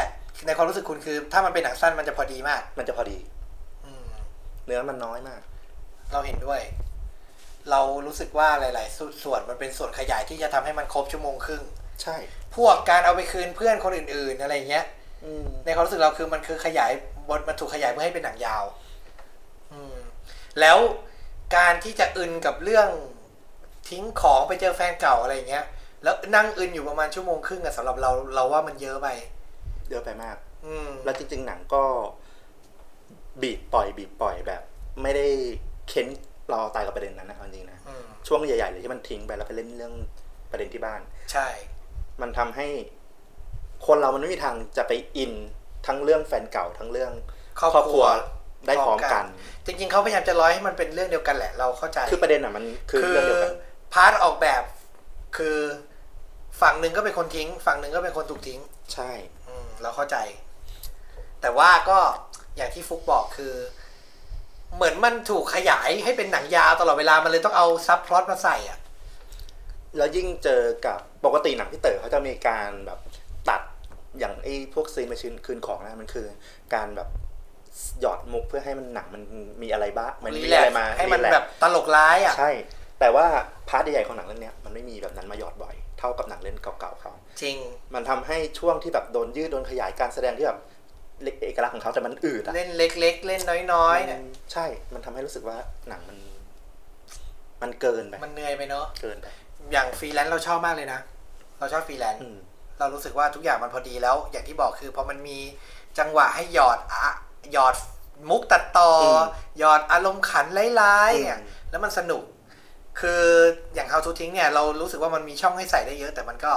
[0.45, 3.17] ในความรู้สึกคุณคือ ถ้ามันเป็นหนังสั้นมันจะพอดีมาก มันจะพอดี
[3.85, 4.05] อืม
[4.65, 5.41] เนื้อมันน้อยมาก
[6.11, 6.61] เราเห็นด้วย
[7.71, 11.63] เรารู้สึกว่าหลาย ๆ ส่วนส่วนมันเป็นส่วนขยายที่จะทำให้มันครบชั่วโมงครึ่ง
[12.01, 12.15] ใช่
[12.55, 14.85] พวกการเอาไปคืนเพื่อนคนอื่น ๆ อะไรเงี้ย
[15.25, 16.91] อืมในความรู้สึกเราคือมันคือขยาย
[17.29, 18.63] บทมันถูกขยายเพื่อให้เป็นหนังยาว
[19.73, 19.95] อืม
[20.59, 20.77] แล้ว
[21.57, 22.89] การที่จะอึนกับเรื่อง
[23.89, 25.65] ทิ้งของไปเจอแฟนเก่าอะไรเงี้ย
[26.03, 29.07] แล้วนั่งอึนอยู่ประมาณชั่วโมงครึ่งอะสำหรับเราเราว่ามันเยอะไป
[29.89, 31.83] เยอะไปมาก อืมแล้วจริง ๆ หนังก็
[33.41, 34.61] บีบปล่อย บีบปล่อยแบบ
[35.01, 35.27] ไม่ได้
[35.89, 36.07] เค้น
[36.49, 39.93] เราเอาตายกับประเด็นนั้นนะเอาจริงนะอืมช่วงใหญ่ๆเลยที่มันทิ้งไปแล้วไปเล่นเรื่อง
[40.51, 41.47] ประเด็นที่บ้าน ใช่
[42.21, 42.67] มันทำให้
[43.87, 45.33] คนเรามันไม่มีทางจะไปอิน
[45.87, 47.11] ทั้งเรื่องแฟนเก่าทั้งเรื่อง
[47.59, 48.05] ครอบครัว
[48.67, 49.25] ได้พร้อมกัน
[49.65, 53.53] จริง ๆเขาพยายามจะร้อยให้มันเป็นเรื่องเดียวกันแหละ เราเข้าใจ คือประเด็นอะมันคือเรื่องเดียวกัน
[53.93, 54.63] part ออกแบบ
[55.37, 55.57] คือ
[56.61, 58.59] ฝั่งหนึ่งก็เป็นคนทิ้ง ฝั่งหนึ่งก็เป็นคนถูกทิ้ง
[58.93, 59.11] ใช่
[59.47, 60.17] อืมเราเข้าใจ
[61.41, 61.99] แต่ว่าก็
[62.57, 63.53] อย่างที่ฟุกบอกคือ
[64.75, 68.79] เหมือนมันถูกขยายให้เป็นหนังยาวตลอดเวลามันเลยต้องเอา subplot มาใส่อะ
[69.97, 72.99] แล้วยิ่งเจอกับปกติหนังพี่เต๋อเขาจะมีการแบบ
[73.49, 73.61] ตัด
[74.19, 76.27] อย่างไอ้พวกซีนมาชินคืนของนะมันคือ
[76.73, 77.09] การแบบ
[78.01, 79.23] หยอดมุกเพื่อให้มันหนังมัน
[79.61, 82.51] มีอะไรบ้างมันรีมีแลอะไรกซ์มาให้มันรีลกซ์แบบตลกร้ายอะ ใช่
[82.99, 83.25] แต่ว่า
[83.69, 87.57] พาร์ทใหญ่ๆของหนังเรื่องเนี้ยมันไม่มีแบบนั้นมาหยอดบ่อยเท่ากับหนังเล่นเก่าๆเขาจริง
[87.93, 90.59] มันทำให้ช่วงที่แบบโดนยืดโดนขยายการแสดงที่แบบ
[91.41, 93.41] เอกลักษณ์ของเขาแต่มันอืดอะเล่นเล็ก ๆ เล่น
[93.73, 95.57] น้อยๆเนี่ยมันใช่ มันทำให้รู้สึกว่า
[95.89, 96.17] หนังมัน
[97.61, 99.27] มันเกินไปมันเหนื่อยไปเนาะเกินไป
[99.71, 100.99] อย่างฟรีแลนซ์เราชอบมากเลยนะ
[101.59, 102.37] เราชอบฟรีแลนซ์อืม
[102.79, 105.37] เรารู้สึกว่าทุกอย่างมันพอดีแล้ว อย่างที่บอกคือพอมันมี
[105.99, 107.13] จังหวะให้หยอดอะ
[107.53, 107.75] หยอด
[108.29, 109.25] มุกตัดต่ออม
[109.59, 110.45] หยอดอารมณ์ขัน
[110.81, 112.23] ร้ายๆอะอืมแล้วมันสนุก
[112.99, 113.21] คือ
[113.75, 116.51] อย่าง How to ทิ้งเนี่ยเรารู้สึกว่ามันมีช่องให้ใส่ได้เยอะ แต่มันก็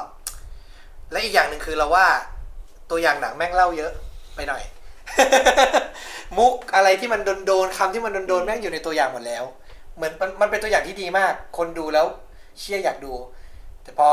[1.11, 2.07] และอีกอย่างหนึ่งคือเราว่า
[2.91, 3.93] ตัวอย่างหนังแม่งเล่าเยอะ
[4.37, 4.63] ไปหน่อย
[6.39, 9.45] มุกอะไรที่มันโดนๆคำที่มันโดนๆแม่งอยู่ในตัวอย่างหมดแล้ว
[9.97, 12.07] เหมือนมันมันเป็นตัวอย่างที่ดีมาก คนดูแล้ว
[12.61, 13.13] เชื่ออยากดู
[13.83, 14.09] แต่พอ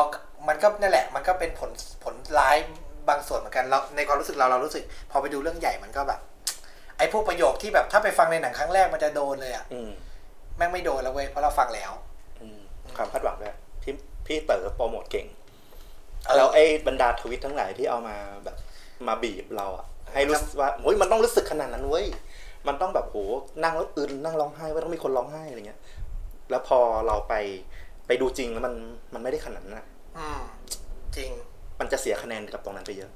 [0.48, 1.72] มันก็นั่นแหละ มันก็เป็นผล
[2.04, 2.58] ผลร้าย
[3.10, 6.20] บางส่วนเหมือนกันเราในความรู้สึกเราเรารู้สึก พอไปดูเรื่องใหญ่มันก็แบบ
[6.98, 9.90] ไอ้พวกประโยคที่แบบถ้าไปฟังในหนังครั้งแรกมันจะโดนเลยอะอืม
[10.58, 12.15] แม่งไม่โดนแล้วเว้ยเพราะเราฟังแล้วอืม
[12.98, 13.94] ความคาดหวังด้วยพี่
[14.26, 15.28] พี่เต๋อโปรโมทเก่ง
[16.26, 18.16] เออแล้วไอ้บรรดาทวิตทั้งหลายที่เอามา
[18.46, 18.58] แบบ
[19.08, 22.06] มาบีบเราอะให้รู้สึกว่าโอ้ยมันต้องรู้สึกขนาดนั้นเว้ย
[22.68, 23.18] มันต้องแบบโห
[23.64, 25.80] นั่งแล้วอึนนั่งร้องไห้ว่าต้องมีคนร้องไห้อะไรเงี้ย
[26.50, 27.34] แล้วพอเราไป
[28.08, 28.74] ไปดูจริงแล้วมัน
[29.14, 29.86] มันไม่ได้ขนาดนั้นอะ
[30.18, 30.42] อืม
[31.16, 31.30] จริง
[31.80, 33.12] มันจะเสียคะแนนกับตรงนั้นไปเยอะ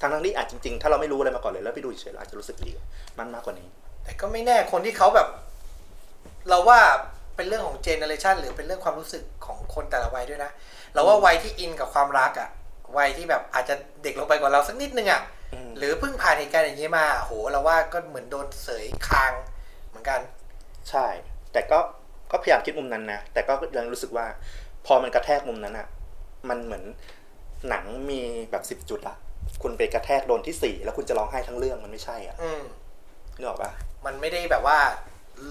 [0.00, 2.84] ทั้งทั้งๆที่อาจจริงๆ ถ้าเราไม่รู้อะไรมาก่อนเลยแล้วไปดูเฉยๆเราอาจจะรู้สึกดีกับ
[3.18, 3.68] มันมากกว่านี้
[4.04, 5.28] แต่ก็ไม่แน่คนที่เขาแบบ
[6.48, 6.80] เราว่า
[7.36, 10.50] เป็นเรื่องของเจเนอเรชันหรือเป็นเรื่องความรู้สึกของคนแต่ละวัยด้วยนะ
[10.94, 12.48] เราว่าวัยที่อินกับความรักอะ่ะ
[12.98, 15.22] วัยที่แบบอาจจะเด็กลงไปกว่าเราสักนิดนึงอะ่ะ
[15.54, 19.32] อืมหรือเพิ่งผ่านเหตุการณ์อย่างนี้มาโหเราว่าก็เหมือนโดนเสยคาง
[19.88, 20.20] เหมือนกัน
[20.90, 21.06] ใช่
[21.52, 21.78] แต่ก็
[22.30, 24.26] ก็พยายามคิดมุมนั้นนะแต่ก็ยังรู้สึกว่า
[24.86, 25.86] พอมันกระแทกมุมนั้นอะ
[26.48, 26.84] มันเหมือน
[27.68, 28.20] หนังมี
[28.50, 29.16] แบบสิบ10จุดอะ
[29.62, 32.62] คุณไปกระแทกโดนที่สี่แล้วคุณจะร้องไห้ทั้งเรื่องมันไม่ใช่อะอืม
[33.36, 33.70] นึกออกปะ
[34.06, 34.78] มันไม่ได้แบบว่า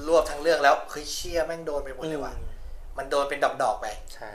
[0.07, 2.33] รวบทั้งเรื่องแล้วเฮ้ยเชี่ยแม่งโดนไปหมดเลยว่ะ
[2.97, 4.31] มันโดนเป็นดอกๆไป ใช่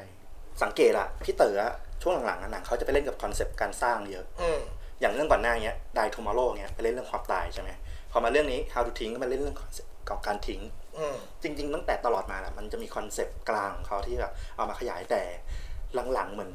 [0.62, 1.72] สังเกตอะพี่เต๋ออะ
[2.02, 4.60] ช่วงหลังๆอะหนังเขาจะไปเล่นกับคอนเซปต์การสร้างเยอะอืม
[5.00, 7.70] อย่างเรื่องก่อนหน้าเนี้ย Die Tomorrow เนี้ยไปเล่นเรื่องความตายใช่ไหม
[8.10, 10.60] พอมาเรื่องนี้ How to ทิ้งก็มาเล่นเรื่องคอนเซปต์ของการทิ้ง
[10.98, 15.22] อืมจริง ๆ ตั้งแต่ตลอดมาแหละมันจะมีคอนเซปต์กลางของเขาที่แบบเอามาขยายแต่
[16.14, 16.52] หลังๆเหมือน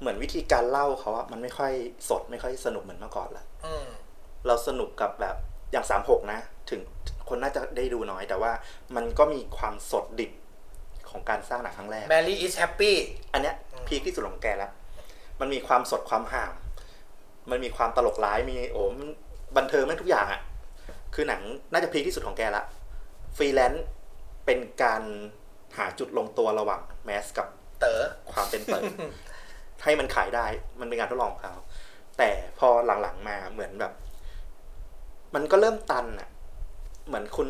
[0.00, 1.72] เหมือนวิธีการเล่าเขาอะมันไม่ค่อย
[2.08, 3.86] สดไม่ค่อยสนุกเหมือนเมื่อก่อนละอืม
[4.46, 5.36] เราสนุกกับแบบ
[5.72, 6.40] อย่างสามหกนะ
[6.70, 6.80] ถึง
[7.28, 8.52] คนน่าจะได้ดูน้อย แต่ว่า
[8.96, 10.32] มันก็มีความสดดิบ
[11.10, 12.92] ของการสร้างหนังครั้งแรก Mary is happy
[13.32, 13.54] อันเนี้ย
[13.86, 14.70] พีคที่สุดของแกแล้ว
[15.40, 16.54] มันมีความสดความห่าม
[17.50, 19.08] มันมีความตลกร้ายมีโอ้มัน
[19.56, 20.40] บันเทิงแม่งทุกอย่างอะ่ะ
[21.14, 21.40] คือหนัง
[21.72, 22.64] น่าจะพีคที่สุดของแกละ
[23.36, 23.86] ฟรีแลนซ์
[24.46, 25.02] เป็นการ
[25.78, 27.48] หาจุดลงตัวระหว่าง mass กับ
[27.80, 28.00] เต๋อ
[28.32, 28.82] ความเป็นเปิด
[29.84, 30.46] ให้มันขายได้
[30.80, 31.54] มันเป็นการทดลองของเขา
[32.18, 32.68] แต่พอ
[33.02, 33.92] หลังๆมาเหมือนแบบ
[35.34, 36.28] มันก็เริ่มตันอะ
[37.08, 37.46] เหมือนคุณ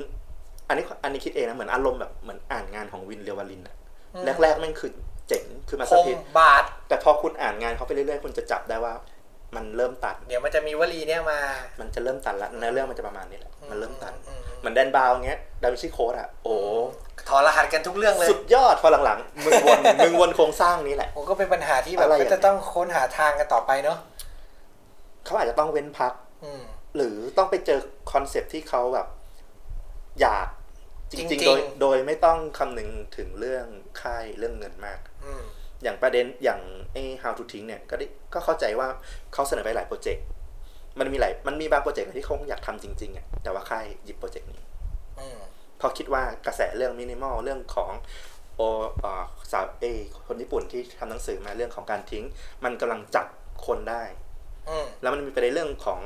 [0.68, 3.76] อันนี้อันนี้คิดเองนะเหมือนอารมณ์แบบเหมือนอ่านงานของวินเรียววาลินอะ
[4.14, 4.90] อืมแรกๆแม่งคือ
[5.28, 8.94] เจ๋งคือมาคสมเตอร์บาดแต่พอคุณอ่านงานเขาไปเรื่อยๆ คุณจะจับได้ว่า
[9.56, 11.38] มันเริ่มตันเดี๋ยวมันจะมีวลีเนี้ยมา
[11.80, 16.56] มันจะเริ่มตันละเนื้อเรื่องมันจะประมาณนี้แหละมันเริ่มตันอืมเหมือนแดนบาวเงี้ยดาวินชีโค้ดอะโอ้
[17.28, 23.98] ถอดรหัสกันทุกเรื่องเลย สุดยอดพอหลังๆมึงวนมึงวนโครงสร้างนี้แหละผมก็เป็นปัญหาที่แบบอะไรอย่างก็จะต้องค้นหาทางกันต่อไปเนาะ
[25.24, 26.12] เขาอาจจะต้องเว้นพัก
[26.44, 26.62] อืม
[26.96, 27.80] หรือต้องไปเจอ
[28.12, 29.06] คอนเซปต์ที่เขาแบบ
[30.20, 30.48] อยาก
[31.10, 33.66] จจริริงงๆๆโดยโดยไม่ต้องคำนึงถึงเรื่อง
[34.02, 35.42] ค่ายเรื่องเงินมากอืม
[35.82, 36.60] อย่างประเด็นอย่าง
[36.92, 38.88] ไอ้ how to ทิ้งเนี่ยก็ได้ก็เข้าใจว่า
[39.32, 40.24] เขาเสนอไปหลายโปรเจกต์
[40.98, 44.62] มันมีหลายมันมีบางโปรเจกต์ที่เขาอยากทำจริงๆอะแต่ว่าค่ายหยิบโปรเจกต์นี้
[45.18, 45.38] อืม
[45.78, 47.92] เพราะคิดว่ากระแสเรื่องมินิมอลเรื่องของ
[48.56, 48.62] โอ
[49.00, 52.24] เอ่อสาวเอยคนญี่ปุ่นที่ทำหนังสือมาเรื่องของการทิ้ง
[52.64, 53.26] มันกำลังจับ
[53.66, 54.02] คนได้
[54.68, 56.00] อืมแล้วมันมีประเด็นเรื่องของ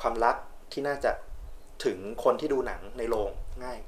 [0.00, 0.36] ความรัก
[0.72, 1.10] ที่น่าจะ
[1.84, 3.30] ถึงคนที่ดูหนังในโรง
[3.64, 3.78] ง่าย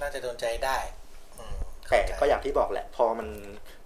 [0.00, 0.76] น่าจะโดนใจได้
[1.38, 1.56] อืม
[1.88, 3.28] แต่เข้าใจก็อย่างที่บอกแหละ พอมัน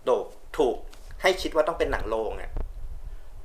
[0.05, 0.26] โดด
[0.59, 0.76] ถูก
[1.22, 2.53] ให้คิดว่าต้องเป็นหนังโรงเนี่ย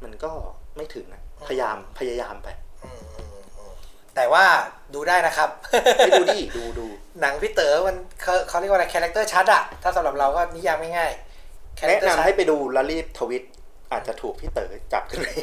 [0.04, 0.32] มันก็
[0.78, 2.48] ไม่ถึงอะพยายามพยายามไป
[2.84, 3.74] อืมอืมอืม
[4.16, 4.46] แต่ว่า
[4.94, 5.50] ดูได้นะครับ
[5.98, 6.86] ไม่ดูดิดูดู
[7.22, 13.44] หนังพี่เต๋อมันเขาเขาเรียกว่าอะไรคาแรคเตอร์ชัดอะถ้าสำหรับเราก็นิยามง่ายๆแนะ character ชันำดให้ไปดูแล้วรีบทวิต
[13.94, 15.36] อาจจะถูกพี่เต๋อจับขึ้นเลย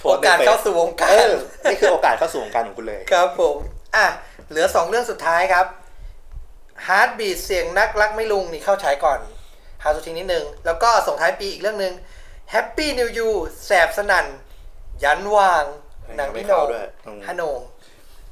[0.00, 1.36] โพโอสต์ในกาสเฟซเข้าสู่วงกาเอรอ
[1.70, 3.56] นี่คือโอกาสเข้าสู่วงการของคุณเลย ครับผม
[3.96, 4.06] อะ
[4.48, 5.66] เหลือสองเรื่องสุดท้ายครับ
[6.86, 9.20] Heartbeat เสียงนักรักไม่ลุงนี่เข้าฉายก่อน
[9.82, 11.94] หาสุทิ้งนิดนึง แล้วก็ส่งท้ายปีอีกเรื่องหนึ่ง
[12.54, 13.30] Happy New You
[13.66, 14.26] แสบสนั่น
[15.04, 15.64] ยันหว่าง
[16.16, 17.60] หนังพี่โหนยังไม่เข้างด้วยอืมฮะโหนง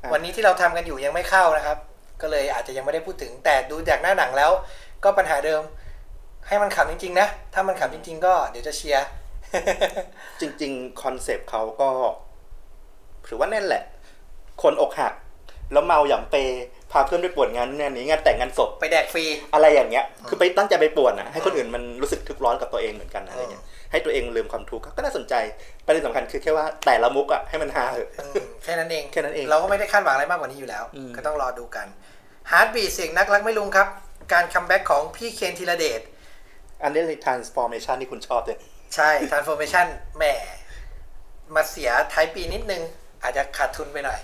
[0.02, 1.78] อะวันนี้ที่เราทำกันอยู่ยังไม่เข้านะครับ
[2.22, 4.50] ก็เลยอาจจะยังไม่ได้พูดถึงแต่ดูจากหน้าหนังแล้ว
[5.04, 5.62] ก็ปัญหาเดิม
[6.48, 9.06] ให้มันขำจริงๆนะ ถ้ามันขำจริง ๆ ก็เดี๋ยวจะเชียร์
[10.40, 11.90] จริง ๆ คอนเซปต์เขาก็
[13.28, 13.82] ถือว่าแน่นแหละ
[14.62, 15.14] คนอกหัก
[15.72, 16.36] แล้วเมาหยำเป
[16.90, 19.24] พาเพื่อนไปป่วนงานงานนี้งานแต่งงานศพไปแดกฟรี
[19.54, 25.34] อะไรอย่างเงี้ย คือไปตั้งใจไปป่วนนะให้คนอื่นมันรู้สึกทุกข์ร้อนกับตัวเองเหมือนกันนะอะไรเงี้ยให้ตัวเองลืมความทุกข์ก็น่าสนใจ
[25.86, 31.86] ประเด็นสำคัญคือแค่ว่าแต่ละมุกอะให้มันฮาเถอะอืมแค่นั้นเองแค่นั้นเองเราก็ไม่ได้คาดหวังอะไรมากกว่านี้อยู่แล้วอืมก็ต้องรอดูกัน
[32.50, 33.88] Heartbeat เสี่ยงนักรักมั้ยลุงครับ
[34.32, 36.00] การ comeback ของพี่เคนธีรเดช
[36.82, 38.58] อันนี้เลย transformation ที่คุณชอบเลย
[38.94, 40.24] ใช่ transformation แหม
[41.54, 42.82] มาเสียท้ายปีนิดนึง
[43.22, 44.20] อาจจะขาดทุนไปหน่อย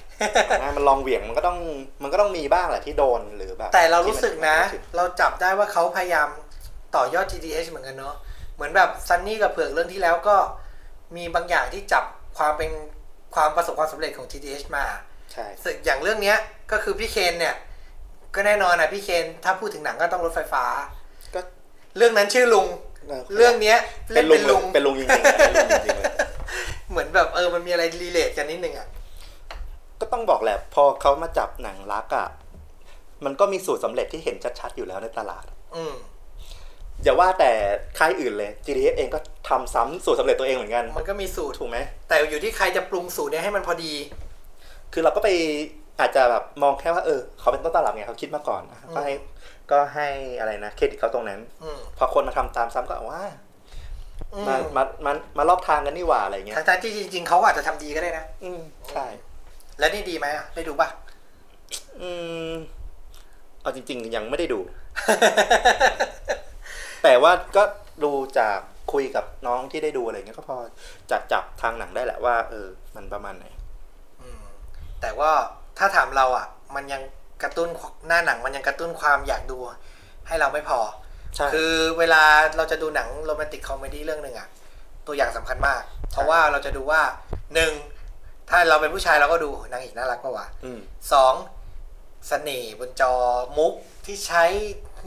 [0.63, 1.59] นะมันลองเหวี่ยงมันก็ต้อง
[2.03, 6.29] มันก็ต้องมีบ้างแหละที่โดนหรือแบบแต่เรารู้สึกนะที่มัเราจับได้ว่าเขาพยายาม
[6.97, 8.15] ต่อยอด GTH เหมือนกันเนาะ
[8.55, 10.37] เหมือนแบบซันนี่กับเผือกเรื่องที่แล้วก็
[11.17, 12.05] มีบางอย่างที่จับ
[12.39, 12.71] ความเป็น
[13.35, 14.87] ความประสบความสำเร็จของ GTH มา
[15.33, 16.39] ใช่สึกอย่างเรื่องเนี้ย
[16.73, 17.55] ก็คือพี่เคนเนี่ย
[18.35, 20.65] ก็แน่นอนนะพี่เคนถ้าพูดถึงหนังก็ต้องรถไฟฟ้า
[20.96, 20.96] ก็
[21.97, 22.67] เรื่องนั้นชื่อลุง
[23.37, 23.77] เรื่องเนี้ย
[24.15, 26.13] เป็เล่นนลุเป็นลุงงเป็นลุงจริงๆเป็นลุงจริงๆเลย
[26.91, 28.89] เหมือนแบบเออมันมีอะไรรีเลทกันนิดนึงอะ
[30.01, 32.29] ก็ต้องบอกแหละพอเขามาจับหนังรักอะ
[33.25, 35.45] มันก็มีสูตรสำเร็จที่เห็นชัดๆอยู่แล้วในตลาด
[35.77, 35.95] อืม
[37.03, 37.51] อย่าว่าแต่
[37.99, 39.19] ค่ายอื่นเลย GDS เองก็
[39.49, 41.79] ทำซ้ำสูตรสำเร็จตัวเองเหมือนกัน มันก็มีสูตรถูกไหม
[42.09, 43.93] แต่อยู่ที่ใครจะปรุงสูตรเนี้ยให้มันพอดี
[44.93, 45.29] คือเราก็ไป
[46.01, 49.15] อาจจะแบบมองแค่ว่าเออเขาเป็นต้นตลาดไงเขาคิดมาก่อนนะก็ให้
[49.71, 50.09] ก็ให้
[50.39, 53.23] อะไรนะเครดิตเขาตรงนั้นอืมพอคนมาทำตามซ้ำก็ว่า
[54.35, 58.61] อืมามามามาลอกทางกันนี่หว่าอะไรเงี้ยทั้งๆที่จริงๆเขาก็อาจจะทำดีก็ได้นะ อืม
[58.93, 59.07] ใช่
[59.79, 60.89] แล้วนี่ดีไหมอะได้ดูป่ะ
[62.01, 62.11] อื
[62.51, 62.53] ม
[63.63, 64.61] เอาจริง ๆ ยังไม่ได้ดู
[67.03, 67.63] แต่ว่าก็
[68.05, 68.59] ดูจาก
[68.93, 70.57] คุยกับน้องที่ได้ดูอะไรเงี้ยก็พอ
[71.11, 73.47] จัดจับทางหนังได้แหละว่า เออ มันประมาณไหน
[74.21, 74.43] อืม
[75.01, 75.31] แต่ว่า
[75.79, 77.03] ถ้าถามเราอะ มันยัง
[77.43, 77.69] กระตุ้น
[78.09, 79.59] หน้าหนังมันยังกระตุ้นความอยากดู
[80.29, 80.81] ให้เราไม่พอ
[81.35, 82.23] ใช่คือเวลา
[82.57, 84.49] เราจะดูหนัง romantic comedy เรื่องหนึ่งอะ
[85.07, 85.83] ตัวอย่างสำคัญมาก
[86.13, 87.01] เพราะว่าเราจะดูว่า
[87.55, 87.73] หนึ่ง
[88.51, 90.79] ถ้าเราเป็นผู้ชายเราก็ดูนางเอกน่ารักปะวะอืม
[91.13, 91.35] สอง
[92.29, 93.13] เสน่ห์บนจอ
[93.59, 93.73] มุก
[94.07, 94.45] ที่ใช้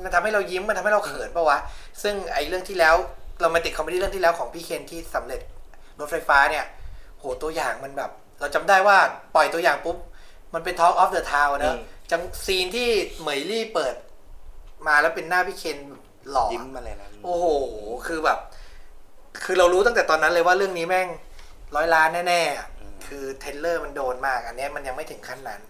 [0.04, 1.58] มันทำให้เรายิ้มมันทำให้เราเขินปะวะ
[2.04, 2.96] ซึ่งไอ้เรื่องที่แล้ว
[3.40, 5.42] romantic comedy เรื่องที่แล้วของพี่เคนที่สำเร็จ
[6.00, 6.66] รถไฟฟ้าเนี่ย
[7.20, 8.98] โหตัวอย่างมันแบบ เราจำได้ว่า
[9.36, 9.98] ปล่อยตัวอย่างปุ๊บ
[10.54, 11.76] มันเป็น Talk of the Town นะ
[12.12, 12.88] จาก scene ที่
[13.20, 13.96] เหมยลี่เปิด
[14.88, 15.78] มาแล้วเป็นหน้าพี่เคน
[16.32, 17.46] หล่อยิ้มมาเลยนะโอ้โห
[18.08, 18.40] คือแบบ
[19.44, 21.08] คือเรารู้ตั้งแต่ตอนนั้นเลยว่าเรื่องนี้แม่ง
[21.76, 22.68] ร้อยล้านแน่ๆอะ
[23.08, 25.62] คือ trailer มันโดนมาก อันเนี้ยมันยังไม่ถึงขั้นนั้น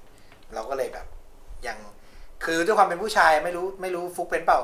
[0.53, 1.05] เราก็เลยแบบ
[1.67, 1.77] ยัง
[2.43, 4.59] คือด้วยความเป็นผู้ชายไม่รู้ไม่รู้ฟุกเป็นเปล่า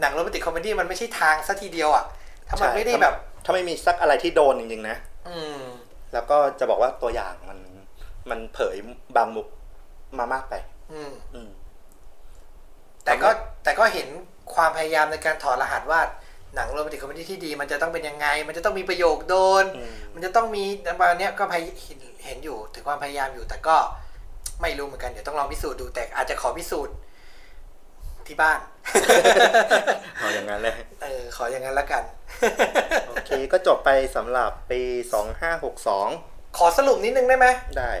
[0.00, 2.04] หนัง romantic comedy มันไม่ใช่ทางซะทีเดียวอะ
[2.48, 3.14] ถ้ามันใช่ไม่ได้แบบ
[3.44, 4.96] ถ้าไม่มีสักอะไรที่โดนจริงๆนะ
[5.28, 5.62] อืม
[6.12, 7.58] แล้วก็จะบอกว่าตัวอย่างมัน
[8.30, 8.76] มันเผย
[9.16, 9.46] บางมุก
[10.18, 10.79] มามากไปอืมอืม
[13.04, 13.28] แต่ก็
[13.64, 14.08] แต่ก็เห็น
[14.54, 16.00] ความพยายามในการถอดรหัสว่า
[16.54, 23.76] หนัง romantic comedy ที่ดี มันจะต้องเป็นยังไง มันจะต้องมีประโยคโดนอืมมันจะต้องมีประมาณเนี้ยก็พยเห็นเห็นอยู่ถึงความพยายามอยู่ แต่ก็
[24.62, 26.94] ไม่รู้เหมือนกัน เดี๋ยวต้องลองพิสูจน์ดู แต่อาจจะขอพิสูจน์
[28.26, 28.58] ที่บ้าน
[30.18, 32.04] เอาอย่างนั้นเลยเออขออย่างนั้นละกัน
[33.08, 34.80] โอเคก็จบไปสำหรับปี
[35.12, 36.08] สองห้าหกสอง
[36.58, 37.46] ขอสรุปนิดนึงได้ไหม
[37.78, 37.92] ได้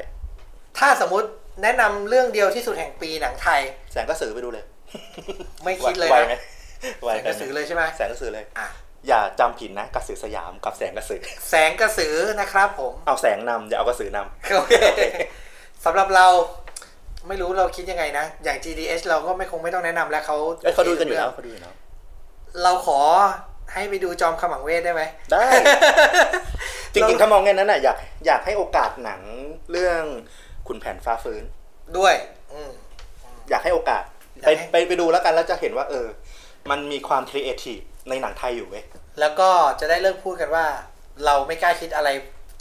[0.78, 1.28] ถ้าสมมุติ
[1.62, 3.60] แนะนำเรื่องเดียวที่สุดแห่งปีหนังไทย
[3.92, 4.64] แสงกระสือไปดูเลย
[5.64, 6.34] ไม่คิดเลยไหวนะไหม
[7.02, 8.66] ไหวแสงกระสือเลยใช่ไหมแสงกระสือเลยอะ
[9.08, 11.20] อย่าจำผิดนะกระสือสยามกับแสงกระสือ
[11.50, 14.74] แสงกระสือนะครับ ผม เอาแสงนำอย่าเอากระสือนำโอเค
[15.84, 16.26] สำหรับเรา
[17.28, 21.74] ไม่รู้เราคิดยังไงนะ อย่าง GDS เราก็ไม่คงไม่ต้องแนะนำแล้วเขาเอ้ยเขาดูกันอยู่แล้วเขาดูอยู่แล้ว
[22.62, 23.00] เราขอ
[23.74, 25.44] ให้ไปดูจอมขมังเวทได้ไหมได้
[26.92, 27.96] จริงๆถ้ามองแค่นั้นน่ะอยาก
[28.26, 29.20] อยากให้โอกาสหนัง
[29.72, 30.02] เรื่อง
[30.70, 31.44] ขุนแผนฟ้าฟื้น
[31.98, 32.14] ด้วย
[32.52, 32.70] อืม
[33.50, 34.04] อยากให้โอกาส
[34.40, 36.06] อยากไปให้ ไปไปดูแล้วกันแล้วจะเห็นว่า เออ
[36.70, 38.84] มันมีความครีเอทีฟในหนังไทยอยู่เว้ย
[39.20, 39.50] แล้วก็
[39.80, 40.66] จะได้เลิกพูดกันว่า
[41.24, 42.08] เราไม่กล้าคิดอะไร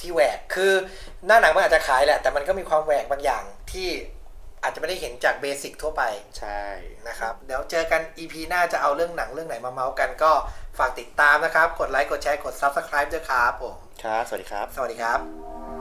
[0.01, 0.74] ที่แหวก คือ
[1.26, 3.89] หน้าหนังมันอาจจะขายแหละ แต่มันก็มีความแหวกบางอย่างที่
[4.64, 6.03] อาจจะไม่ได้เห็นจากเบสิกทั่วไป
[6.39, 6.62] ใช่
[7.07, 10.32] นะครับ เดี๋ยวเจอกัน EP หน้าจะเอาเรื่องหนังเรื่องไหนมาเมาส์กันก็
[10.78, 15.79] ฝากติดตามนะครับ กดไลค์ กดแชร์ กด Subscribe ด้วยครับผม ครับ สวัสดีครับ สวัสดีครับ